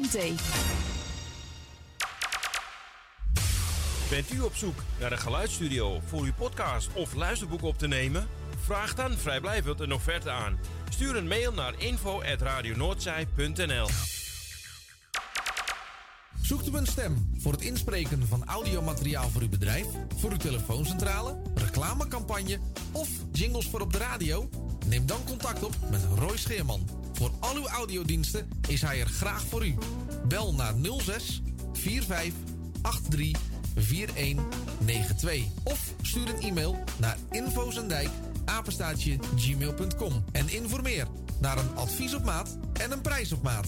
[0.09, 0.35] Thee.
[4.09, 8.27] Bent u op zoek naar een geluidsstudio voor uw podcast of luisterboek op te nemen?
[8.63, 10.59] Vraag dan vrijblijvend een offerte aan.
[10.89, 13.87] Stuur een mail naar info.radionoordzij.nl
[16.41, 19.85] Zoekt u een stem voor het inspreken van audiomateriaal voor uw bedrijf,
[20.17, 22.59] voor uw telefooncentrale, reclamecampagne
[22.91, 24.49] of jingles voor op de radio?
[24.85, 27.04] Neem dan contact op met Roy Scheerman.
[27.15, 29.75] Voor al uw audiodiensten is hij er graag voor u.
[30.27, 31.41] Bel naar 06
[31.73, 32.33] 45
[33.09, 33.41] 83
[33.75, 38.09] 4192 of stuur een e-mail naar infozendijk
[38.45, 41.07] apenstaatje gmail.com en informeer
[41.39, 43.67] naar een advies op maat en een prijs op maat.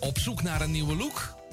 [0.00, 1.39] Op zoek naar een nieuwe look?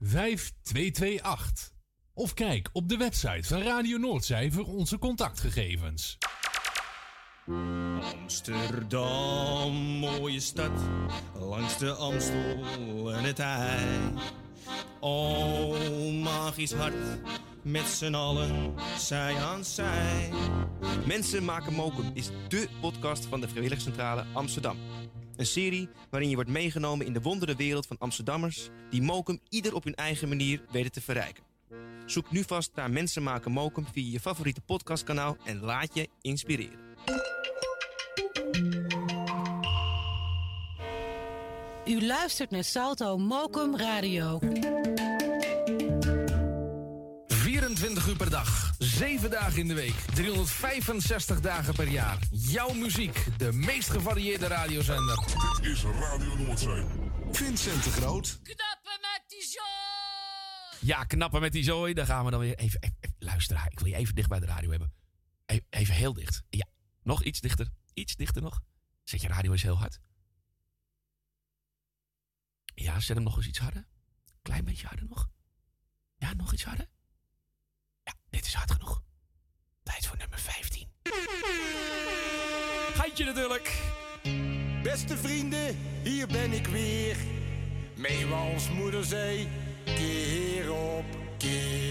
[0.00, 1.72] 5228.
[2.14, 6.18] Of kijk op de website van Radio Noordzij voor onze contactgegevens.
[8.20, 10.80] Amsterdam, mooie stad,
[11.34, 14.12] langs de Amstel en het IJ.
[15.00, 16.94] Oh, magisch hart,
[17.62, 20.30] met z'n allen, zij aan zij.
[21.06, 24.76] Mensen maken mokum is dé podcast van de Vrijwilligcentrale Amsterdam.
[25.36, 28.68] Een serie waarin je wordt meegenomen in de wondere wereld van Amsterdammers...
[28.90, 31.44] die mokum ieder op hun eigen manier weten te verrijken.
[32.06, 35.36] Zoek nu vast naar Mensen maken mokum via je favoriete podcastkanaal...
[35.44, 36.78] en laat je inspireren.
[41.86, 44.38] U luistert naar Salto Mokum Radio.
[47.76, 52.18] 24 uur per dag, 7 dagen in de week, 365 dagen per jaar.
[52.30, 55.16] Jouw muziek, de meest gevarieerde radiozender.
[55.60, 56.84] Dit is Radio Noordzee.
[57.32, 58.40] Vincent de Groot.
[60.80, 61.94] Ja, knappen met die zooi.
[61.94, 63.66] Dan gaan we dan weer even, even, even luisteren.
[63.70, 64.92] Ik wil je even dicht bij de radio hebben.
[65.46, 66.42] Even, even heel dicht.
[66.48, 66.66] Ja,
[67.02, 67.68] nog iets dichter.
[67.94, 68.60] Iets dichter nog.
[69.04, 70.00] Zet je radio eens heel hard.
[72.74, 73.86] Ja, zet hem nog eens iets harder.
[74.42, 75.28] Klein beetje harder nog.
[76.16, 76.86] Ja, nog iets harder.
[78.10, 79.02] Ja, dit is hard genoeg.
[79.82, 80.88] Tijd voor nummer 15.
[82.94, 83.82] Geitje natuurlijk.
[84.82, 87.16] Beste vrienden, hier ben ik weer.
[87.96, 89.48] Meewals moeder zei,
[89.84, 91.04] keer op
[91.38, 91.89] keer.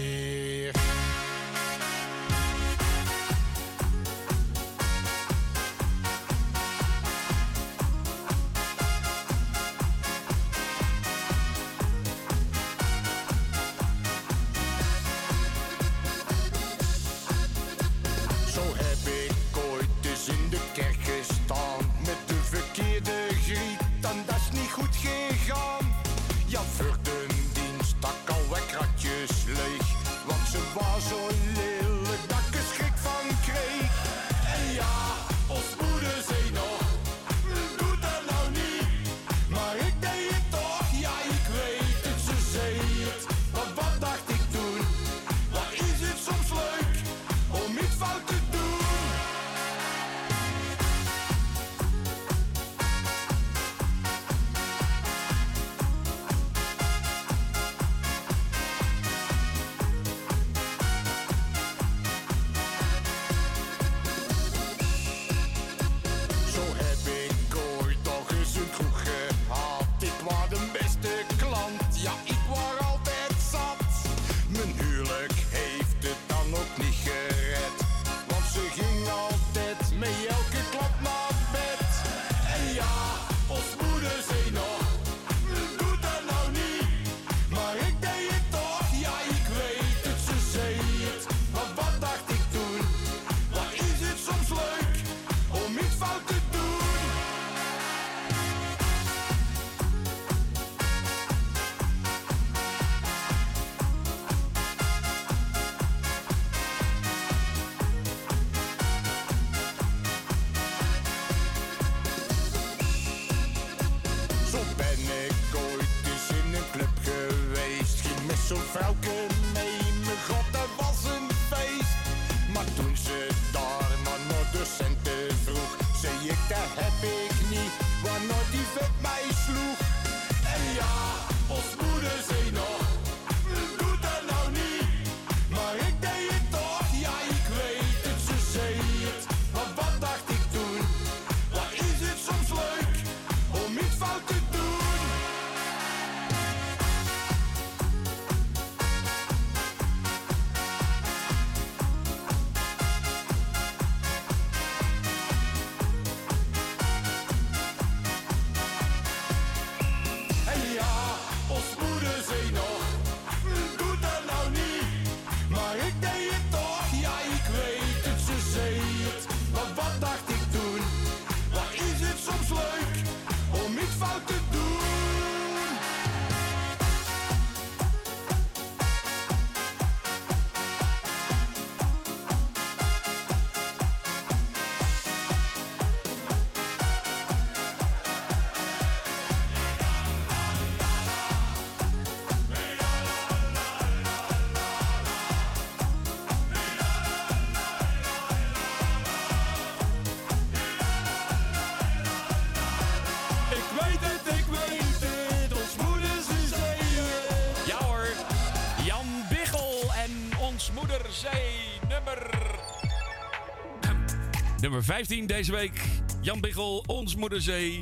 [214.70, 215.80] Nummer 15 deze week.
[216.20, 217.80] Jan Biggel, ons moeder zee.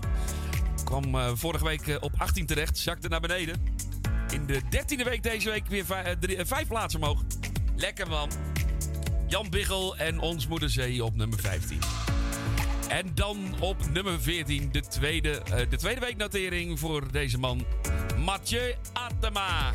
[0.85, 3.63] Kwam eh, vorige week eh, op 18 terecht, zakte naar beneden.
[4.31, 7.23] In de 13e week deze week weer eh, drie- vijf plaatsen omhoog.
[7.77, 8.31] Lekker man.
[9.27, 11.79] Jan Biggel en ons moeder zee op nummer 15.
[12.89, 17.67] En dan op nummer 14 de tweede, de tweede weeknotering voor deze man.
[18.25, 19.73] Mathieu Atema.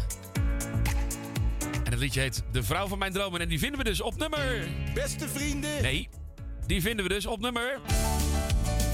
[1.84, 3.42] En het liedje heet De Vrouw van Mijn Dromen.
[3.42, 4.68] En die vinden we dus op nummer...
[4.94, 5.82] Beste vrienden.
[5.82, 6.10] Nee,
[6.66, 7.80] die vinden we dus op nummer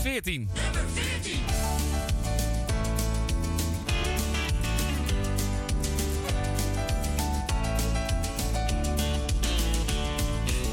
[0.02, 0.50] 14.
[0.54, 1.40] Nummer 14.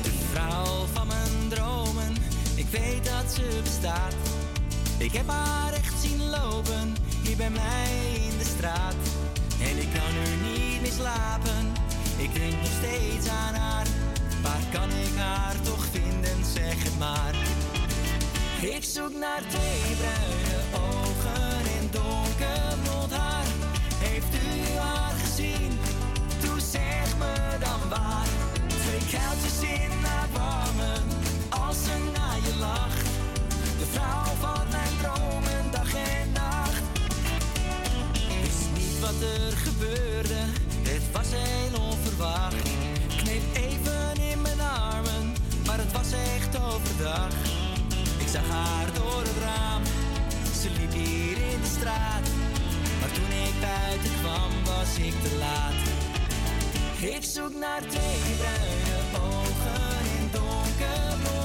[0.02, 2.16] De vrouw van mijn dromen,
[2.54, 4.14] ik weet dat ze bestaat.
[4.98, 8.94] Ik heb haar echt zien lopen, hier bij mij in de straat.
[9.60, 11.72] En ik kan nu niet meer slapen,
[12.16, 13.86] ik denk nog steeds aan haar.
[14.42, 16.05] Waar kan ik haar toch vinden,
[16.98, 17.34] maar.
[18.60, 23.46] Ik zoek naar twee bruine ogen en donkerblond haar.
[23.98, 25.78] Heeft u haar gezien?
[26.40, 28.26] Toe zeg me dan waar.
[28.66, 31.02] Twee kuiltjes in haar wangen,
[31.48, 33.06] als ze naar je lacht.
[33.78, 36.82] De vrouw van mijn dromen, dag en nacht.
[38.42, 40.40] Wist niet wat er gebeurde,
[40.82, 41.85] het was heel
[48.18, 49.82] Ik zag haar door het raam,
[50.60, 52.26] ze liep hier in de straat.
[53.00, 55.74] Maar toen ik buiten kwam, was ik te laat.
[57.14, 61.35] Ik zoek naar twee bruine ogen in donkerblond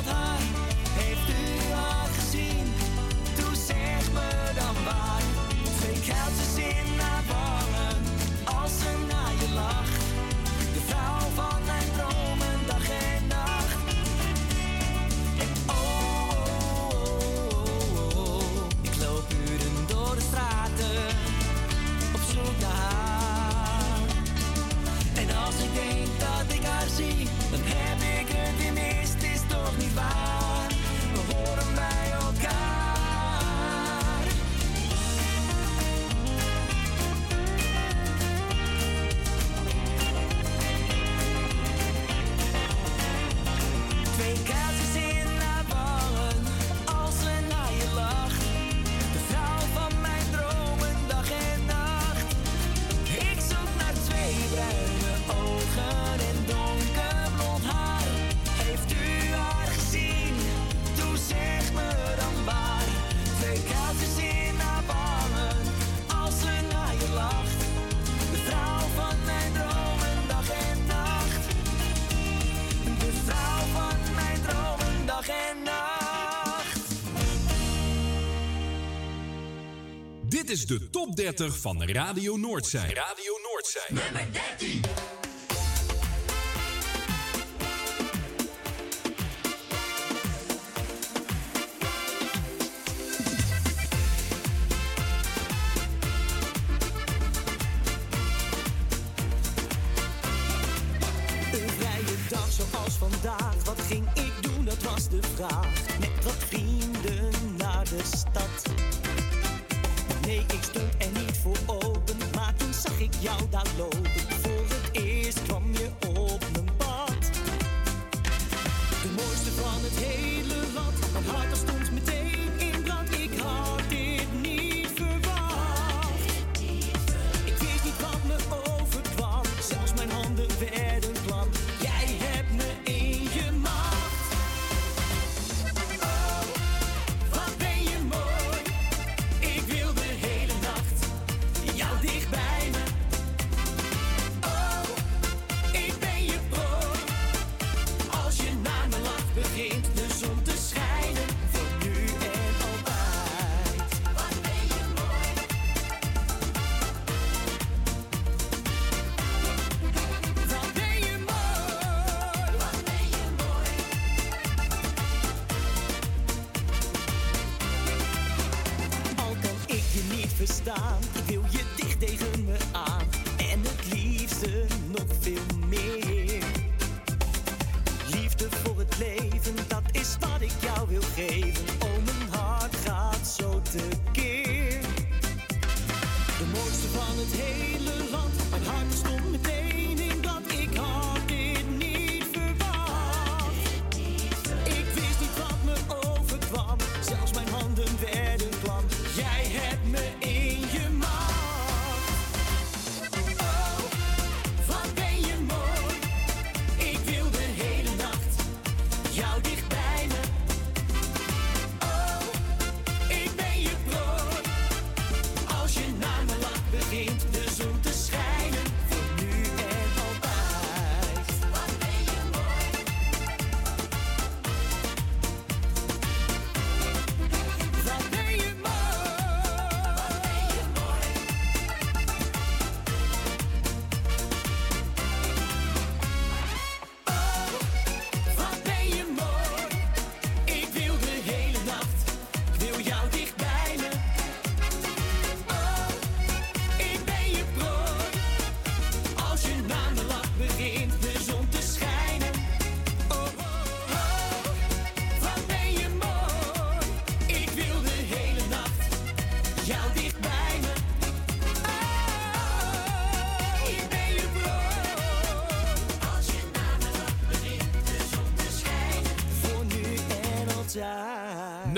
[80.51, 82.93] Dit is de top 30 van Radio Noordzij.
[82.93, 83.87] Radio Noordzij.
[83.89, 84.27] Nummer
[84.57, 85.00] 13.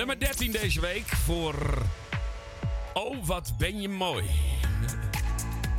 [0.06, 1.56] Nummer 13 deze week voor...
[2.94, 4.26] Oh, wat ben je mooi.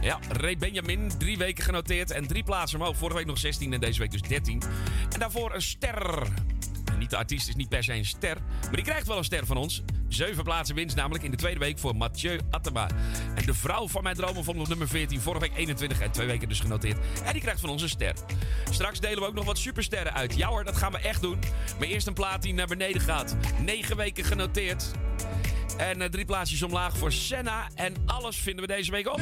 [0.01, 2.96] Ja, Ray Benjamin, drie weken genoteerd en drie plaatsen omhoog.
[2.96, 4.62] Vorige week nog 16 en deze week dus 13.
[5.12, 6.28] En daarvoor een ster.
[6.98, 9.46] Niet de artiest is niet per se een ster, maar die krijgt wel een ster
[9.46, 9.82] van ons.
[10.09, 12.88] Zeven plaatsen winst namelijk in de tweede week voor Mathieu Attema.
[13.34, 16.48] En de vrouw van mijn dromen vond nummer 14, vorige week 21 en twee weken
[16.48, 16.98] dus genoteerd.
[17.24, 18.14] En die krijgt van ons een ster.
[18.70, 20.36] Straks delen we ook nog wat supersterren uit.
[20.36, 21.38] Ja hoor, dat gaan we echt doen.
[21.78, 23.36] Maar eerst een plaat die naar beneden gaat.
[23.60, 24.90] negen weken genoteerd.
[25.76, 27.68] En eh, drie plaatsjes omlaag voor Senna.
[27.74, 29.20] En alles vinden we deze week op.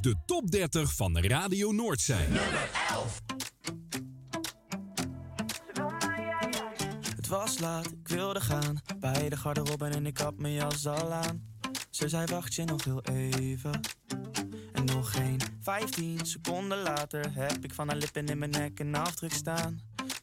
[0.00, 2.26] de top 30 van Radio Noordzij.
[7.16, 8.80] Het was laat, ik wilde gaan.
[8.98, 11.42] Bij de garderobe en ik had mijn jas al aan.
[11.90, 13.80] Ze zei wacht je nog heel even.
[14.72, 18.94] En nog geen 15 seconden later heb ik van haar lippen in mijn nek een
[18.94, 19.80] afdruk staan.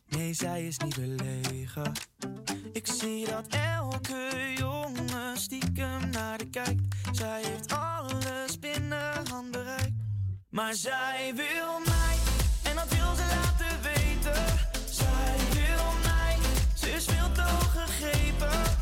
[0.07, 1.91] Nee, zij is niet belegen.
[2.71, 6.95] Ik zie dat elke jongen stiekem naar de kijkt.
[7.11, 9.18] Zij heeft alles binnen.
[10.59, 12.15] Maar zij wil mij,
[12.63, 14.43] en dat wil ze laten weten.
[14.89, 16.37] Zij wil mij,
[16.73, 18.78] ze is veel te hoog gegrepen.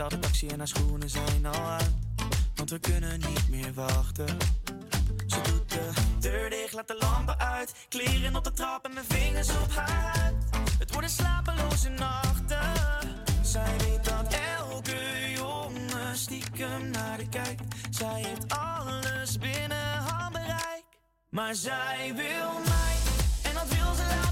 [0.00, 1.90] Betaal de taxi en haar schoenen zijn al uit.
[2.54, 4.26] Want we kunnen niet meer wachten.
[5.26, 5.90] Ze doet de
[6.20, 7.74] deur dicht, laat de lampen uit.
[7.88, 10.32] Kleren op de trap en mijn vingers op haar.
[10.78, 12.58] Het worden slapeloze nachten.
[13.42, 17.62] Zij weet dat elke jongen stiekem naar de kijkt.
[17.90, 20.84] Zij heeft alles binnen handbereik.
[21.30, 22.96] Maar zij wil mij,
[23.42, 24.29] en dat wil ze laten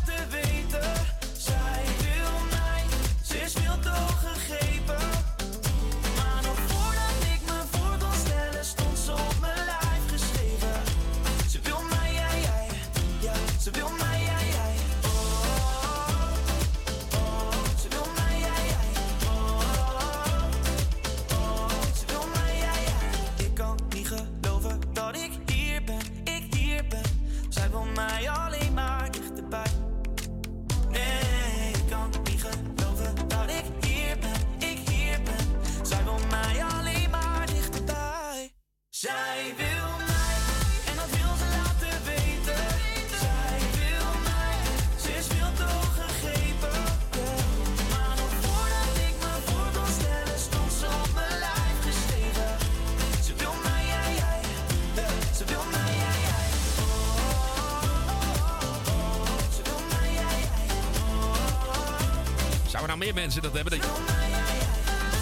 [63.20, 63.78] mensen dat hebben?
[63.78, 63.90] Dat,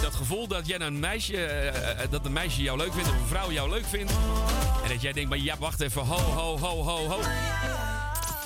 [0.01, 3.15] dat gevoel dat jij een meisje, eh, eh, dat een meisje jou leuk vindt of
[3.15, 4.11] een vrouw jou leuk vindt.
[4.83, 7.19] En dat jij denkt, maar ja, wacht even, ho, ho, ho, ho, ho.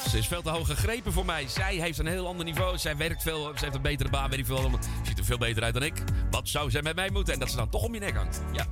[0.10, 1.48] Ze is veel te hoog gegrepen voor mij.
[1.48, 2.78] Zij heeft een heel ander niveau.
[2.78, 4.72] Zij werkt veel, ze heeft een betere baan, weet ik veel.
[5.04, 6.04] Ziet er veel beter uit dan ik.
[6.32, 7.34] Wat zou zij met mij moeten?
[7.34, 8.42] En dat ze dan toch om je nek hangt.
[8.52, 8.66] Ja.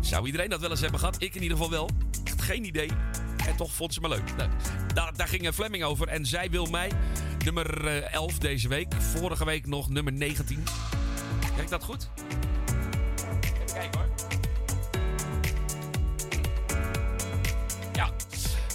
[0.00, 1.22] Zou iedereen dat wel eens hebben gehad?
[1.22, 1.88] Ik in ieder geval wel.
[2.24, 2.90] Echt geen idee.
[3.46, 4.36] En toch vond ze me leuk.
[4.36, 4.50] Nou,
[4.94, 6.08] daar, daar ging Fleming over.
[6.08, 6.90] En zij wil mij.
[7.44, 8.94] Nummer eh, 11 deze week.
[8.98, 10.64] Vorige week nog nummer 19.
[11.56, 12.08] Kijk dat goed?
[13.40, 14.08] Even kijken hoor.
[17.92, 18.10] Ja.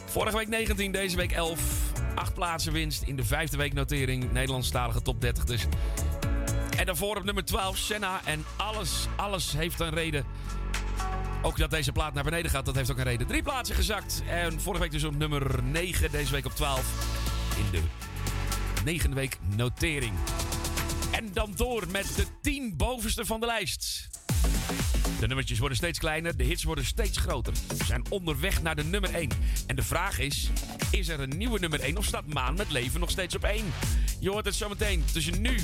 [0.06, 1.60] Vorige week 19, deze week 11.
[2.16, 4.32] Acht plaatsen winst in de vijfde week notering.
[4.32, 5.66] Nederlandstalige top 30 dus.
[6.78, 8.22] En daarvoor op nummer 12 Senna.
[8.26, 10.26] En alles, alles heeft een reden.
[11.42, 13.28] Ook dat deze plaat naar beneden gaat, dat heeft ook een reden.
[13.28, 14.24] Drie plaatsen gezakt.
[14.30, 16.84] En vorige week dus op nummer 9, deze week op 12.
[17.58, 17.82] In de
[18.86, 20.14] negende week notering.
[21.12, 24.10] En dan door met de 10 bovenste van de lijst.
[25.20, 27.53] De nummertjes worden steeds kleiner, de hits worden steeds groter.
[27.78, 29.30] We zijn onderweg naar de nummer 1.
[29.68, 30.49] En de vraag is:
[30.91, 33.74] is er een nieuwe nummer 1 of staat Maan met leven nog steeds op 1?
[34.20, 35.57] Je hoort het zometeen tussen nu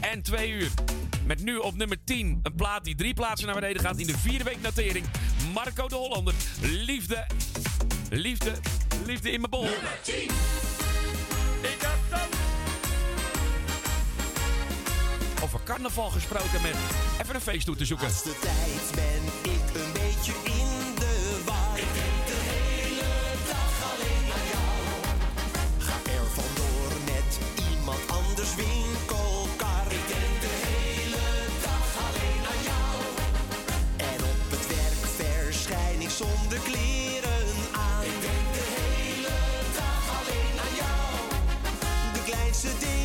[0.00, 0.70] en 2 uur.
[1.26, 4.18] Met nu op nummer 10 een plaat die drie plaatsen naar beneden gaat in de
[4.18, 5.06] vierde week notering.
[5.52, 6.34] Marco de Hollander.
[6.60, 7.26] Liefde,
[8.10, 8.52] liefde,
[9.06, 9.68] liefde in mijn bol.
[11.62, 12.03] Ik heb
[15.44, 16.76] over carnaval gesproken met
[17.22, 18.08] even een feest toe te zoeken.
[18.08, 21.78] De tijd ben ik een beetje in de war.
[21.84, 23.10] Ik denk de hele
[23.52, 24.76] dag alleen aan jou.
[25.86, 27.30] Ga er vandoor met
[27.70, 29.86] iemand anders winkelkar.
[29.98, 31.26] Ik denk de hele
[31.66, 32.94] dag alleen aan jou.
[34.10, 37.46] En op het werk verschijn ik zonder kleren
[37.86, 38.02] aan.
[38.12, 39.36] Ik denk de hele
[39.80, 41.08] dag alleen aan jou.
[42.16, 43.03] De kleinste dingen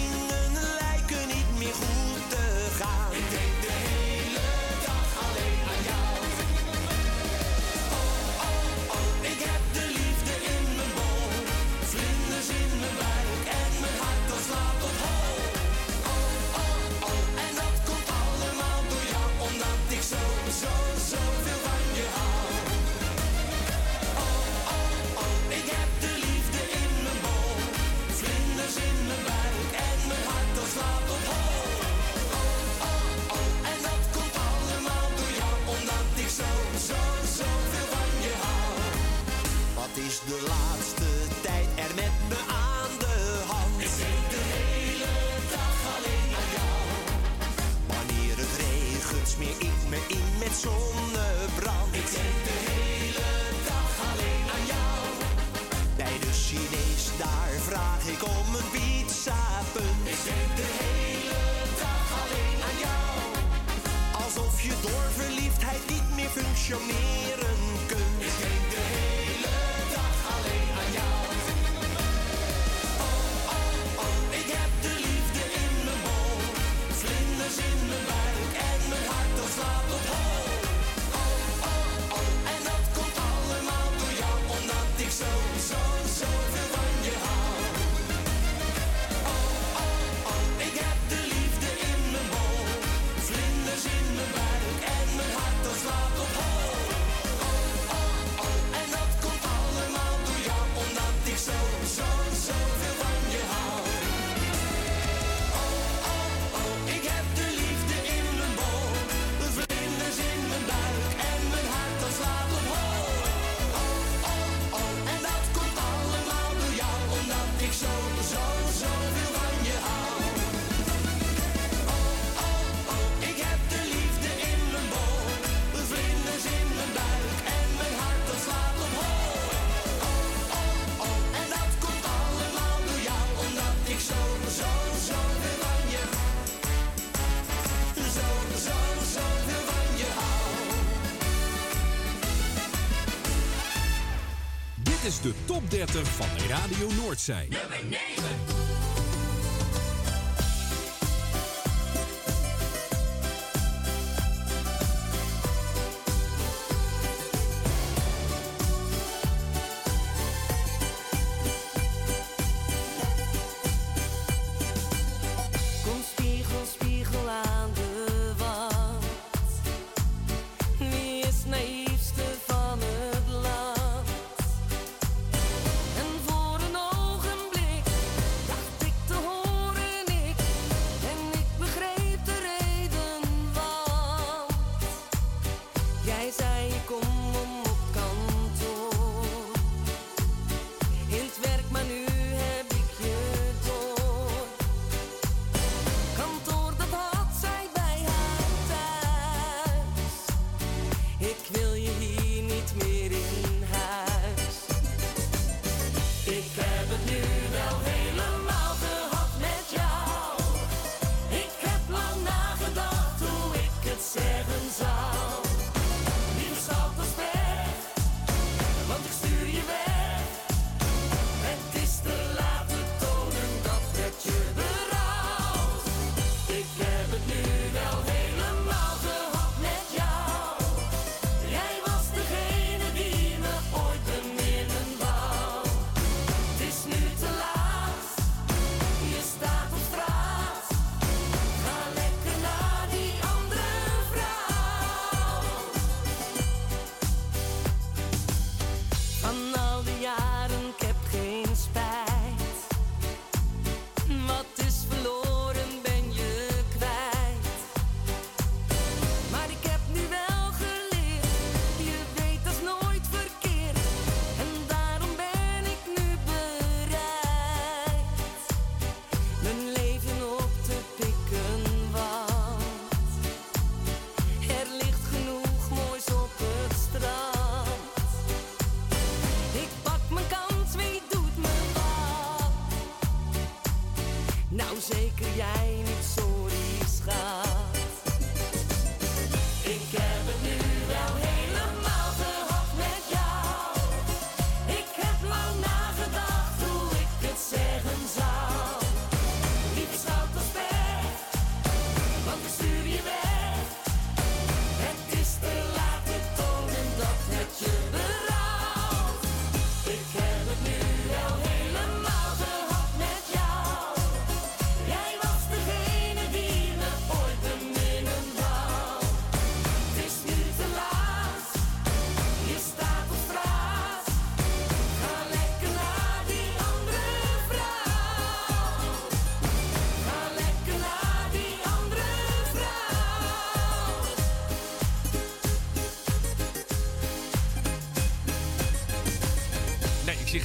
[145.21, 147.47] de top 30 van Radio Noordzij.
[147.49, 148.08] Nummer 9.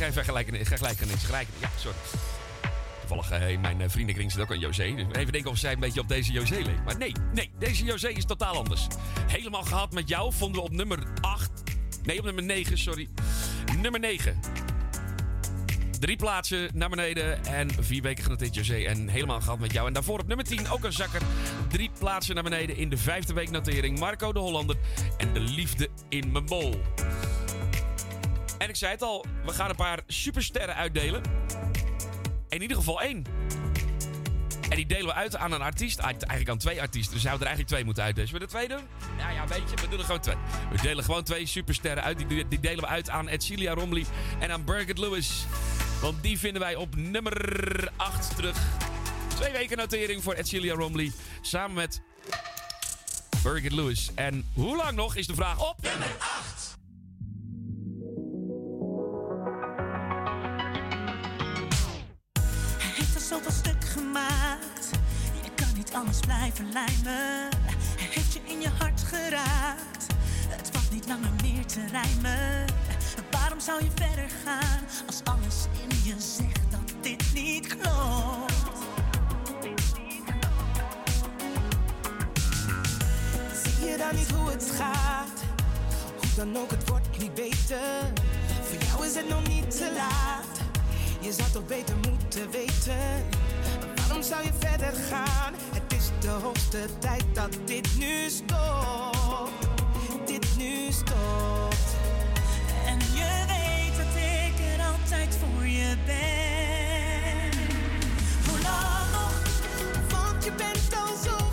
[0.05, 0.69] Geen vergelijkenis.
[0.69, 1.61] Gelijkenis, gelijkenis.
[1.61, 1.97] Ja, sorry.
[3.01, 4.95] Toevallig in mijn eh, vriendenkring zit ook een José.
[4.95, 6.85] Dus even denken of zij een beetje op deze José leek.
[6.85, 8.87] Maar nee, nee, deze José is totaal anders.
[9.27, 11.51] Helemaal gehad met jou vonden we op nummer 8.
[12.03, 13.09] Nee, op nummer 9, sorry.
[13.81, 14.41] Nummer 9.
[15.99, 18.75] Drie plaatsen naar beneden en vier weken genoteerd José.
[18.75, 19.87] En helemaal gehad met jou.
[19.87, 21.23] En daarvoor op nummer 10 ook een zakker.
[21.69, 23.99] Drie plaatsen naar beneden in de vijfde week notering.
[23.99, 24.77] Marco de Hollander
[25.17, 26.81] en de liefde in mijn bol.
[28.75, 31.23] Ik zei het al, we gaan een paar supersterren uitdelen.
[32.49, 33.25] In ieder geval één.
[34.69, 35.99] En die delen we uit aan een artiest.
[35.99, 37.13] Ah, Eigenlijk aan twee artiesten.
[37.13, 38.29] Dus zouden er eigenlijk twee moeten uitdelen.
[38.29, 38.87] Zullen we er twee doen?
[39.19, 40.37] Ja, ja, weet je, we doen er gewoon twee.
[40.71, 42.29] We delen gewoon twee supersterren uit.
[42.29, 44.05] Die, die delen we uit aan Edcilia Romley
[44.41, 45.45] en aan Birgit Lewis.
[46.01, 48.59] Want die vinden wij op nummer 8 terug.
[49.29, 51.13] Twee weken notering voor Edcilia Romley.
[51.41, 52.03] Samen met
[53.43, 54.11] Birgit Lewis.
[54.15, 55.83] En hoe lang nog is de vraag op?
[55.83, 56.83] Nummer 8.
[63.35, 64.90] Zoveel stuk gemaakt.
[65.43, 67.48] Je kan niet anders blijven lijmen.
[67.98, 70.06] Hij heeft je in je hart geraakt.
[70.48, 72.65] Het valt niet langer meer te rijmen.
[73.31, 78.52] Waarom zou je verder gaan als alles in je zegt dat dit niet klopt?
[83.65, 85.43] Zie je dan niet hoe het gaat?
[86.16, 88.12] Hoe dan ook, het wordt niet beter.
[88.62, 90.64] Voor jou is het nog niet te laat.
[91.25, 93.25] Je zou toch beter moeten weten.
[93.97, 95.55] Waarom zou je verder gaan?
[95.73, 99.69] Het is de hoogste tijd dat dit nu stopt.
[100.27, 101.97] Dit nu stopt.
[102.87, 107.59] En je weet dat ik er altijd voor je ben.
[108.49, 109.35] Hoe lang nog?
[110.11, 111.44] Want je bent al zoveel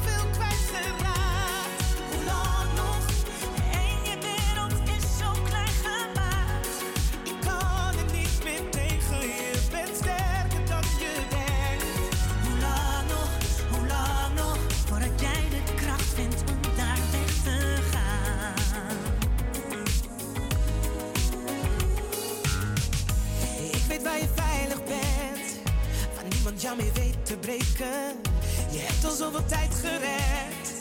[29.32, 30.80] zoveel tijd gered,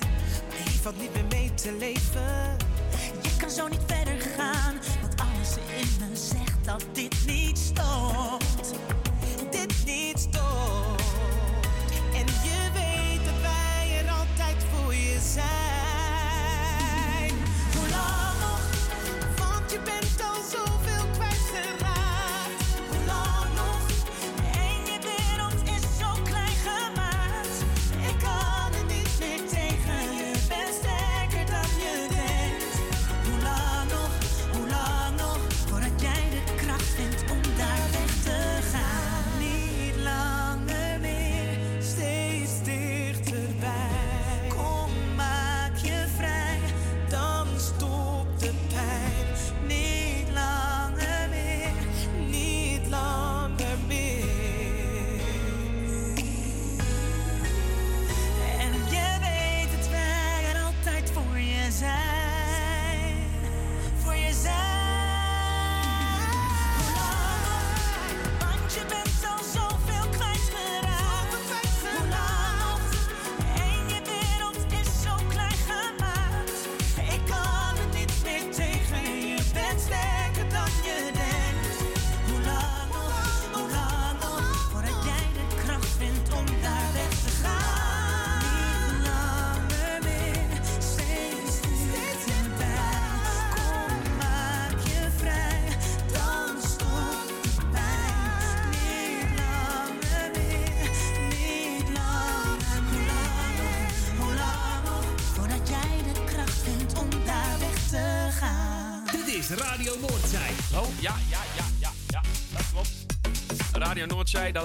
[0.48, 2.56] maar valt niet meer mee te leven.
[3.22, 7.39] Je kan zo niet verder gaan, want alles in me zegt dat dit niet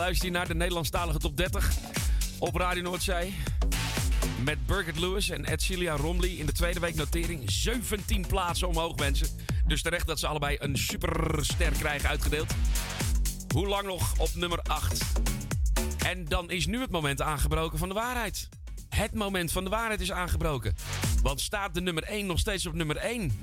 [0.05, 1.71] luister je naar de Nederlandstalige top 30
[2.39, 3.33] op Radio Noordzij.
[4.43, 9.27] Met Birgit Lewis en Edcilia Romley in de tweede week notering 17 plaatsen omhoog, mensen.
[9.67, 12.53] Dus terecht dat ze allebei een superster krijgen uitgedeeld.
[13.53, 15.01] Hoe lang nog op nummer 8?
[16.05, 18.49] En dan is nu het moment aangebroken van de waarheid.
[18.89, 20.75] Het moment van de waarheid is aangebroken.
[21.21, 23.39] Want staat de nummer 1 nog steeds op nummer 1?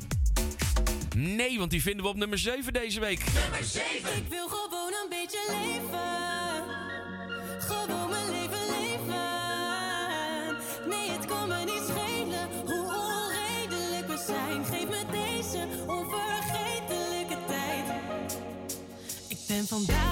[1.17, 3.25] Nee, want die vinden we op nummer 7 deze week.
[3.33, 4.17] Nummer 7.
[4.17, 6.12] Ik wil gewoon een beetje leven.
[19.53, 20.12] Ben vandaag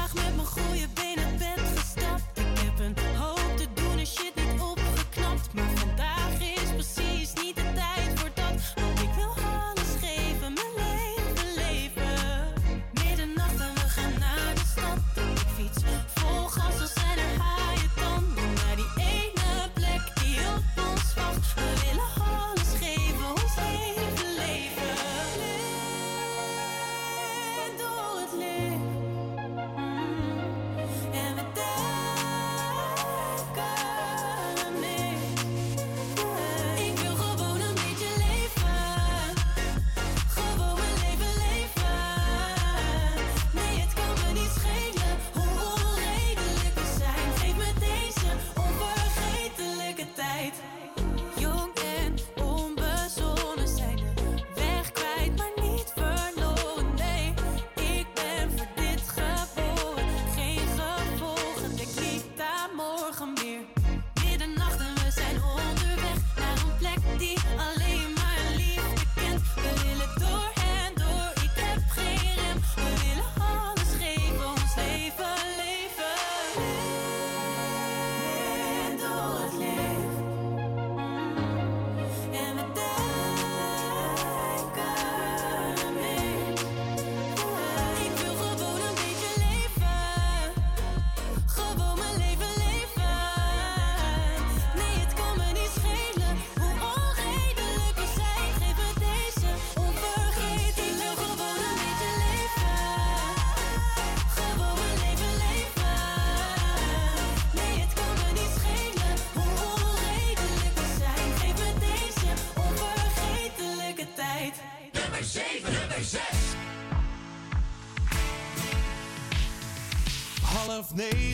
[121.01, 121.30] name.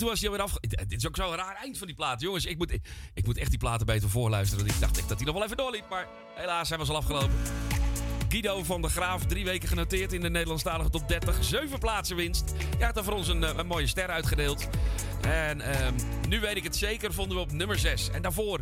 [0.00, 0.54] Toen was hij alweer af.
[0.60, 2.20] Dit is ook zo'n raar eind van die plaat.
[2.20, 2.78] Jongens, ik moet,
[3.14, 4.64] ik moet echt die platen beter voorluisteren.
[4.64, 5.88] Want ik dacht echt dat hij nog wel even doorliep.
[5.90, 7.36] Maar helaas, hij was al afgelopen.
[8.28, 11.44] Guido van der Graaf, drie weken genoteerd in de Nederlandstalige top 30.
[11.44, 12.52] Zeven plaatsen winst.
[12.76, 14.68] Hij had er voor ons een, eh, een mooie ster uitgedeeld.
[15.20, 15.94] En ehm,
[16.28, 18.10] nu weet ik het zeker, vonden we op nummer 6.
[18.10, 18.60] En daarvoor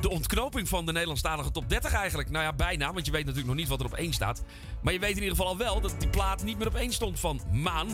[0.00, 2.30] de ontknoping van de Nederlandstalige top 30 eigenlijk.
[2.30, 4.42] Nou ja, bijna, want je weet natuurlijk nog niet wat er op 1 staat.
[4.82, 6.92] Maar je weet in ieder geval al wel dat die plaat niet meer op 1
[6.92, 7.88] stond van Maan.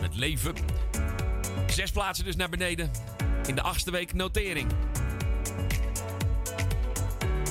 [0.00, 0.54] Met leven.
[1.72, 2.90] Zes plaatsen dus naar beneden.
[3.46, 4.70] In de achtste week notering.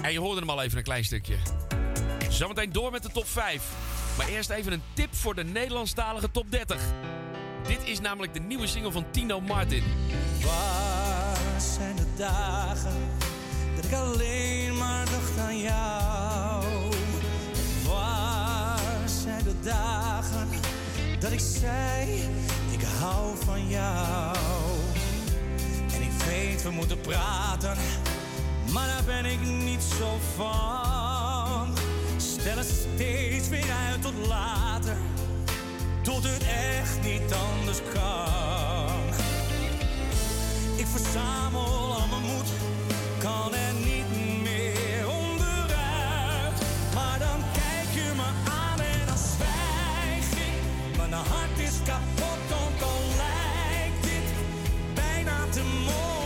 [0.02, 1.36] En je hoorde hem al even een klein stukje.
[2.30, 3.64] Zometeen door met de top 5.
[4.18, 6.82] Maar eerst even een tip voor de Nederlandstalige top 30.
[7.68, 9.84] Dit is namelijk de nieuwe single van Tino Martin.
[10.44, 13.10] Waar zijn de dagen
[13.76, 16.66] dat ik alleen maar dacht aan jou?
[17.88, 20.50] Waar zijn de dagen
[21.20, 22.30] dat ik zei,
[23.00, 24.38] hou van jou?
[25.94, 27.78] En ik weet, we moeten praten,
[28.72, 31.76] maar daar ben ik niet zo van.
[32.18, 34.98] Stel het steeds weer uit tot later,
[36.02, 39.00] tot het echt niet anders kan.
[40.76, 42.50] Ik verzamel al mijn moed,
[43.18, 43.69] kan er
[51.28, 54.28] hart is kapot, ook al lijkt dit
[54.94, 56.19] bijna te mooi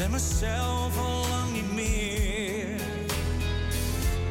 [0.00, 2.80] ben mezelf al lang niet meer.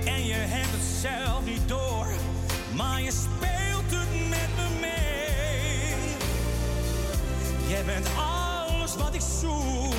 [0.06, 2.08] En je hebt het zelf niet door,
[2.76, 5.94] maar je speelt het met me mee.
[7.68, 9.94] Jij bent alles wat ik zoek,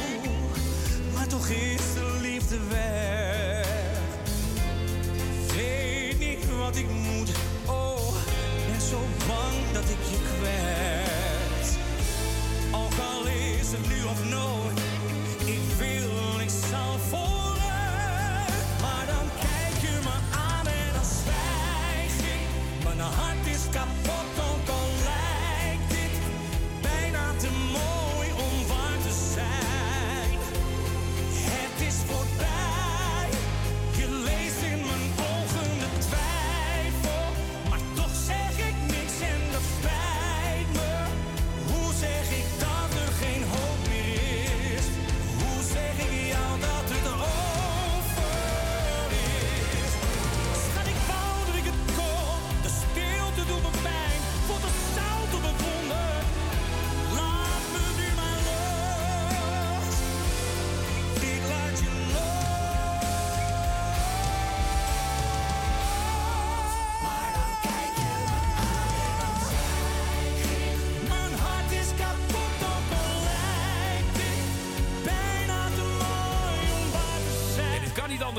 [1.15, 3.67] maar toch is de liefde weg.
[5.57, 7.31] Weet niet wat ik moet,
[7.67, 8.15] oh,
[8.71, 11.79] ben zo bang dat ik je kwijt.
[12.71, 14.80] Al is het nu of nooit,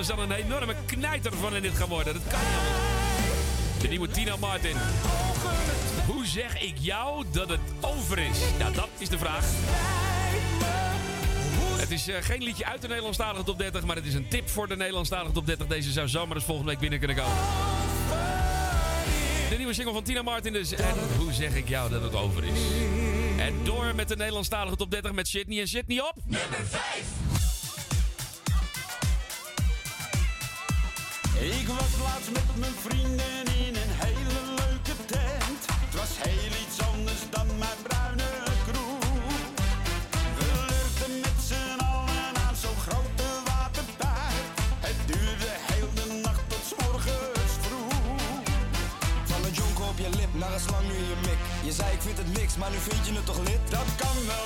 [0.01, 2.13] anders dan een enorme knijter van in dit gaan worden.
[2.13, 3.81] Dat kan niet.
[3.81, 4.75] De nieuwe Tino Martin.
[6.05, 8.39] Hoe zeg ik jou dat het over is?
[8.59, 9.45] Nou, dat is de vraag.
[11.79, 14.49] Het is eh, geen liedje uit de Nederlandstalige top 30, maar het is een tip
[14.49, 15.67] voor de Nederlandstalige top 30.
[15.67, 17.37] Deze zou zomaar dus volgende week binnen kunnen komen.
[19.49, 20.71] De nieuwe single van Tina Martin dus.
[20.71, 22.59] En hoe zeg ik jou dat het over is?
[23.37, 25.59] En door met de Nederlandstalige top 30 met Sydney.
[25.59, 26.13] En Sydney op...
[26.25, 27.30] Nummer 5.
[31.41, 35.61] Ik was laatst met mijn vrienden in een hele leuke tent.
[35.85, 38.29] Het was heel iets anders dan mijn bruine
[38.67, 39.05] kroeg.
[40.37, 44.45] We lurkten met z'n allen aan zo'n grote waterpijp.
[44.87, 47.93] Het duurde heel de nacht tot morgens vroeg.
[49.31, 51.39] Van een jonker op je lip naar een slang nu in je mik.
[51.67, 53.63] Je zei ik vind het niks, maar nu vind je het toch lid?
[53.77, 54.45] Dat kan wel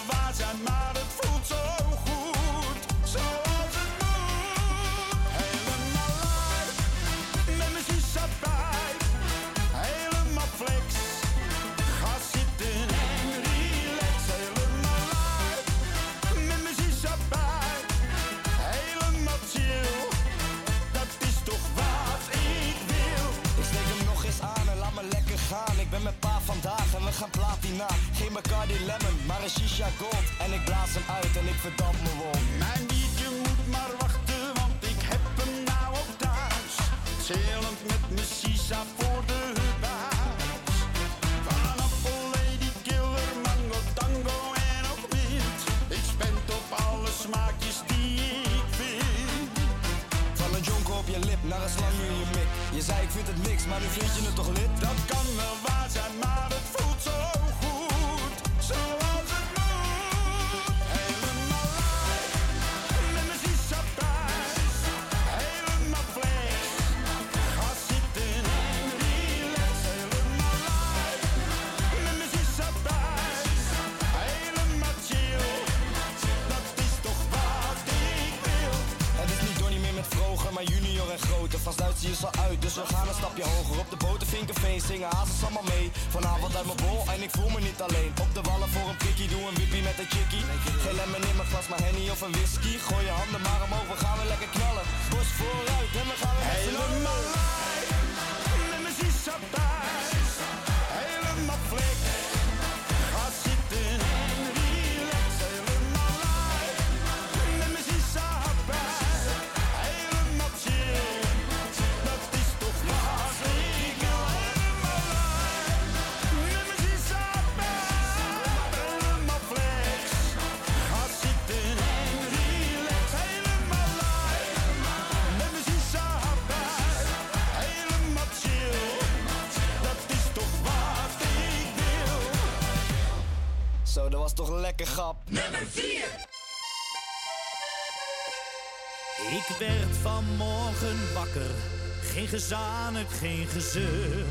[139.17, 141.55] Ik werd vanmorgen wakker,
[142.01, 144.25] geen gezanik, geen gezeur.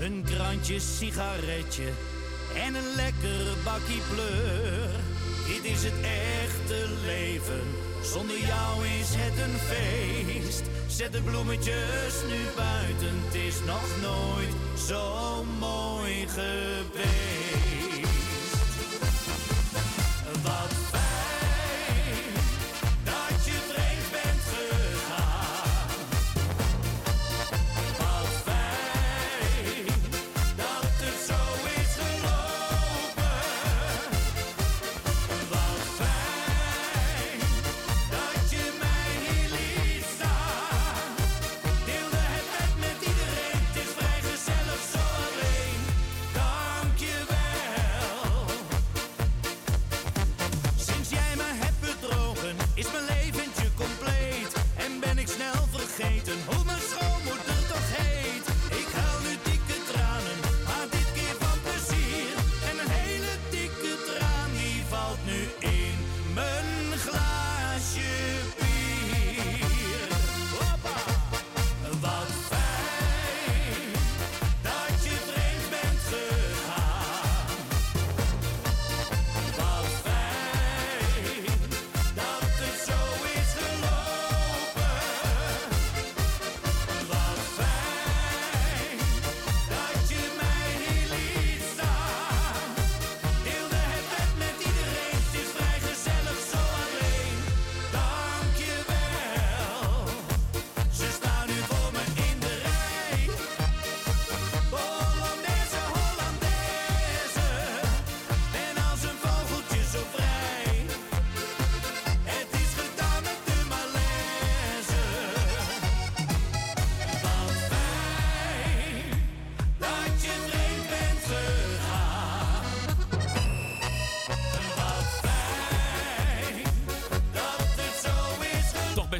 [0.00, 1.88] Een krantje sigaretje
[2.54, 4.88] en een lekkere bakkie pleur.
[5.46, 6.00] Dit is het
[6.42, 7.62] echte leven,
[8.02, 10.62] zonder jou is het een feest.
[10.86, 14.54] Zet de bloemetjes nu buiten, het is nog nooit
[14.86, 17.33] zo mooi geweest.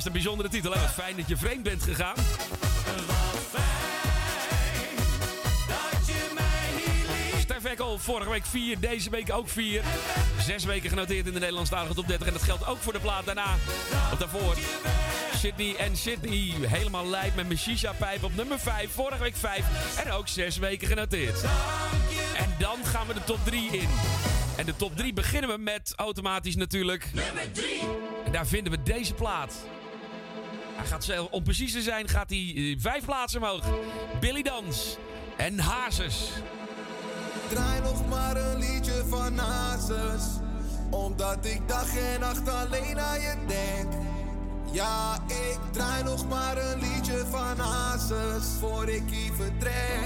[0.06, 0.72] een bijzondere titel.
[0.72, 0.80] Hè?
[0.80, 2.14] Wat fijn dat je vreemd bent gegaan.
[7.40, 9.82] Stef Ekkel, vorige week 4, deze week ook 4.
[10.40, 12.26] Zes weken genoteerd in de Nederlandstalige top 30.
[12.26, 13.54] En dat geldt ook voor de plaat daarna.
[14.12, 14.56] Of daarvoor.
[15.34, 16.54] Sydney en Sydney.
[16.68, 18.90] Helemaal lijp met mijn shisha-pijp op nummer 5.
[18.92, 19.64] Vorige week 5.
[20.04, 21.42] En ook zes weken genoteerd.
[22.36, 23.88] En dan gaan we de top 3 in.
[24.56, 27.08] En de top 3 beginnen we met automatisch natuurlijk.
[27.12, 27.66] Nummer 3.
[28.24, 29.54] En daar vinden we deze plaat
[30.86, 33.64] gaat, om precies te zijn gaat hij eh, vijf plaatsen omhoog.
[34.20, 34.96] Billy Dans
[35.36, 36.28] en Hazes.
[37.48, 40.24] Draai nog maar een liedje van Hazes.
[40.90, 43.92] Omdat ik dag en nacht alleen aan je denk.
[44.72, 48.44] Ja, ik draai nog maar een liedje van Hazes.
[48.60, 50.03] Voor ik hier vertrek.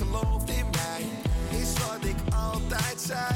[0.00, 1.02] gelooft in mij,
[1.60, 3.34] is wat ik altijd zei.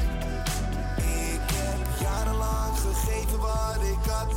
[0.97, 4.33] Ik heb jarenlang gegeven wat ik had,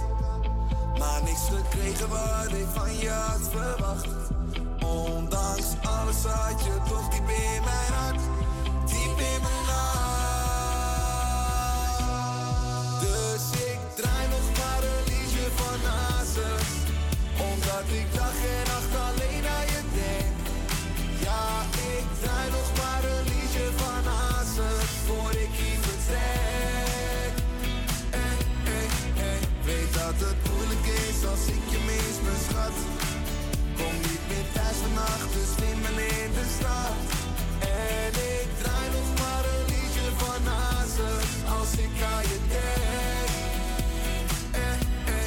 [0.98, 4.17] maar niks gekregen wat ik van je had verwacht.
[35.32, 36.96] Dus in de stad.
[37.58, 41.28] En ik draai nog maar een liedje van Hazes.
[41.58, 43.28] Als ik aan je denk.
[44.52, 44.72] Eh,
[45.14, 45.26] eh,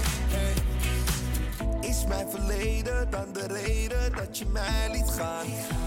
[1.81, 1.89] eh.
[1.89, 5.45] Is mijn verleden dan de reden dat je mij liet gaan?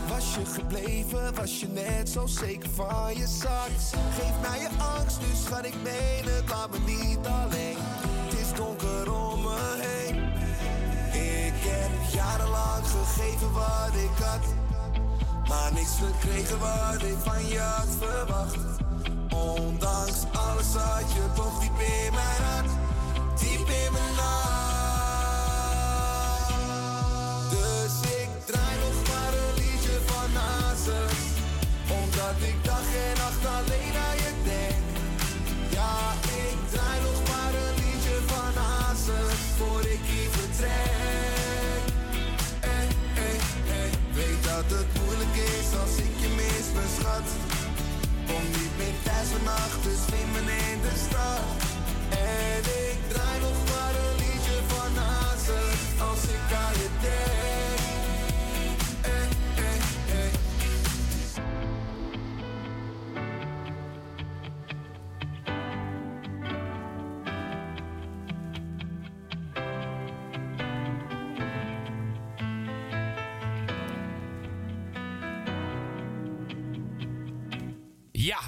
[0.08, 3.70] Was je gebleven, was je net zo zeker van je zak?
[4.18, 7.93] Geef mij je angst, dus ga ik menen, laat me niet alleen.
[12.14, 14.44] Jarenlang gegeven wat ik had.
[15.48, 18.58] Maar niks gekregen wat ik van je had verwacht.
[19.30, 22.70] Ondanks alles had je toch diep in mijn hart.
[23.40, 24.53] Diep in mijn hart.
[44.70, 47.28] Het moeilijk is als ik je mis, mijn schat.
[48.26, 50.40] Kom niet meer thuis vannacht, dus neem me
[50.72, 52.83] in de stad.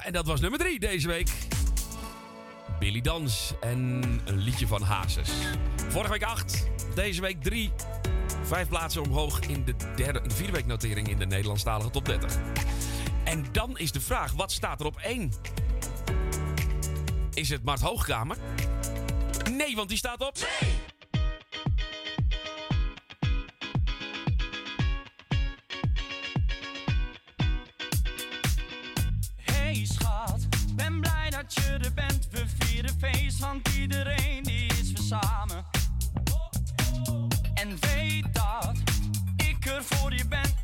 [0.06, 1.30] en dat was nummer 3 deze week.
[2.78, 5.30] Billy Dans en een liedje van Hazes.
[5.88, 7.72] Vorige week 8, deze week 3.
[8.42, 12.36] Vijf plaatsen omhoog in de derde, vierde week notering in de Nederlandstalige top 30.
[13.24, 15.32] En dan is de vraag, wat staat er op 1?
[17.34, 18.36] Is het Mart Hoogkamer?
[19.50, 20.34] Nee, want die staat op...
[20.34, 20.95] 2!
[33.62, 35.64] Want iedereen die is weer samen.
[37.54, 38.76] En weet dat
[39.36, 40.55] ik er voor je ben.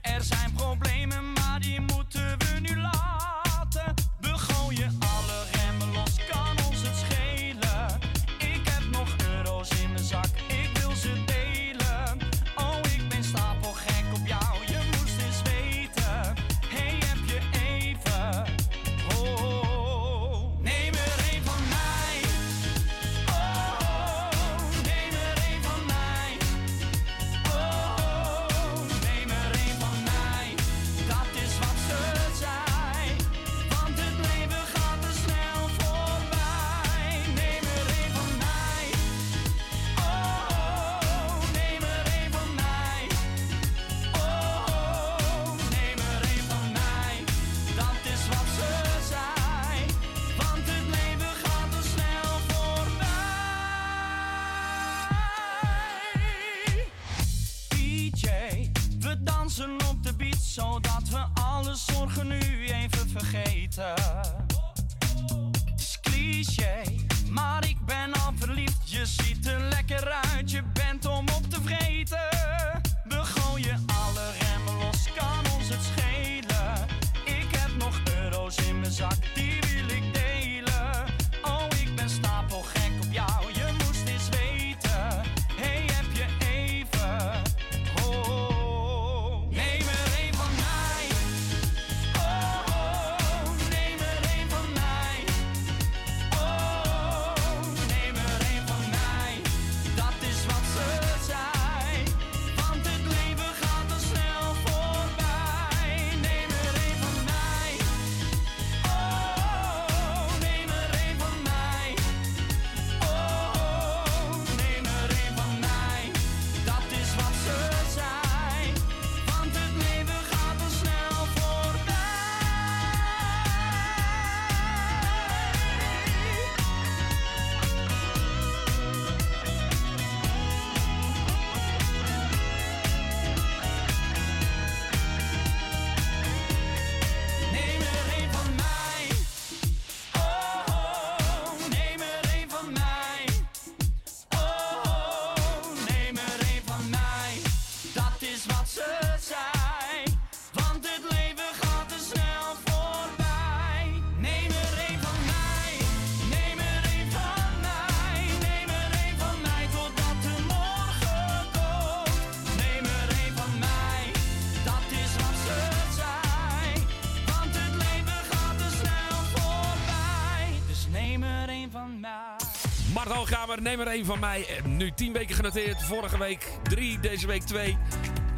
[173.62, 174.46] Neem er één van mij.
[174.46, 175.82] Eh, Nu 10 weken genoteerd.
[175.82, 177.76] Vorige week 3, deze week 2.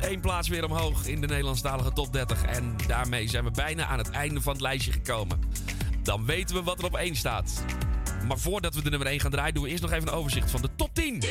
[0.00, 2.44] Eén plaats weer omhoog in de Nederlandstalige top 30.
[2.44, 5.40] En daarmee zijn we bijna aan het einde van het lijstje gekomen.
[6.02, 7.64] Dan weten we wat er op 1 staat.
[8.28, 10.50] Maar voordat we de nummer 1 gaan draaien, doen we eerst nog even een overzicht
[10.50, 11.22] van de top 10.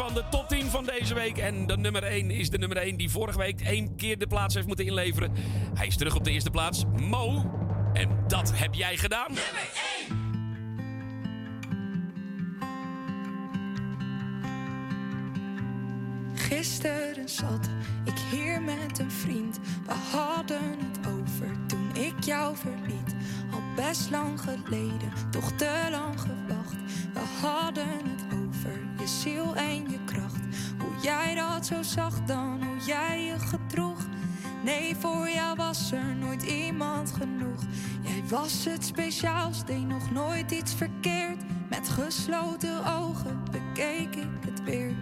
[0.00, 1.38] Van de top 10 van deze week.
[1.38, 4.54] En de nummer 1 is de nummer 1 die vorige week één keer de plaats
[4.54, 5.32] heeft moeten inleveren.
[5.74, 6.84] Hij is terug op de eerste plaats.
[6.96, 7.50] Mo.
[7.92, 9.30] En dat heb jij gedaan.
[16.34, 17.68] Gisteren zat
[18.04, 19.60] ik hier met een vriend.
[19.86, 23.14] We hadden het over toen ik jou verliet.
[23.52, 26.76] Al best lang geleden, toch te lang gewacht.
[27.12, 28.19] We hadden het over
[29.00, 30.40] je ziel en je kracht.
[30.78, 33.98] Hoe jij dat zo zag dan, hoe jij je gedroeg.
[34.64, 37.60] Nee, voor jou was er nooit iemand genoeg.
[38.02, 41.42] Jij was het speciaals, deed nog nooit iets verkeerd.
[41.70, 44.94] Met gesloten ogen bekeek ik het weer.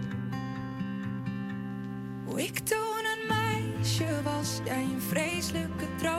[2.25, 6.18] Hoe ik toen een meisje was, jij een vreselijke droom.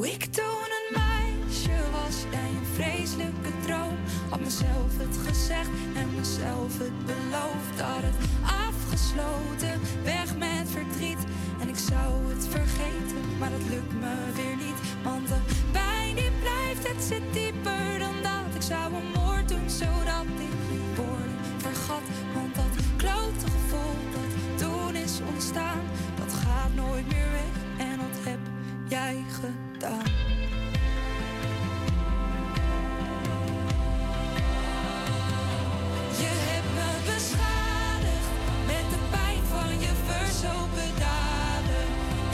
[0.00, 3.96] Ik toen een meisje was, jij een vreselijke droom.
[4.28, 7.80] Had mezelf het gezegd en mezelf het beloofd.
[7.80, 8.18] Had het
[8.66, 11.22] afgesloten, weg met verdriet.
[11.60, 14.80] En ik zou het vergeten, maar dat lukt me weer niet.
[15.02, 15.40] Want de
[15.72, 18.54] pijn die blijft, het zit dieper dan dat.
[18.54, 22.06] Ik zou een moord doen, zodat ik je woorden vergat.
[22.34, 24.30] Want dat klote gevoel dat
[24.60, 25.82] toen is ontstaan,
[26.16, 27.67] dat gaat nooit meer weg.
[28.88, 30.04] Jij gedaan.
[36.20, 38.28] Je hebt me beschadigd
[38.66, 41.88] met de pijn van je verzopen daden.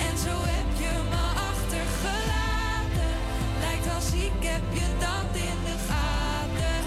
[0.06, 3.14] En zo heb je me achtergelaten.
[3.60, 6.82] Lijkt als ik heb je dat in de gaten.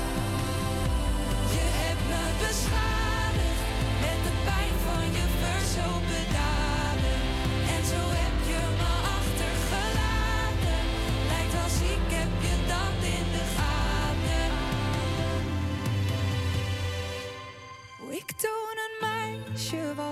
[1.56, 3.64] Je hebt me beschadigd
[4.04, 6.57] met de pijn van je verzopen daden.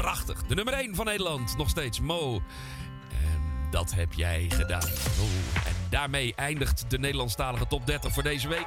[0.00, 0.42] Prachtig.
[0.46, 1.56] De nummer 1 van Nederland.
[1.56, 2.42] Nog steeds Mo.
[3.10, 3.40] En
[3.70, 4.88] dat heb jij gedaan.
[5.64, 8.66] En daarmee eindigt de Nederlandstalige top 30 voor deze week.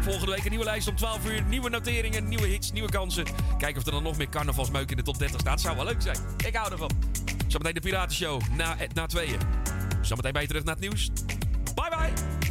[0.00, 1.42] Volgende week een nieuwe lijst om 12 uur.
[1.42, 3.24] Nieuwe noteringen, nieuwe hits, nieuwe kansen.
[3.58, 5.60] Kijken of er dan nog meer carnavalsmeuk in de top 30 staat.
[5.60, 6.18] Zou wel leuk zijn.
[6.46, 6.90] Ik hou ervan.
[7.46, 9.38] Zometeen de Piratenshow na, na tweeën.
[10.00, 11.10] Zometeen bij je terug naar het nieuws.
[11.74, 12.45] Bye bye.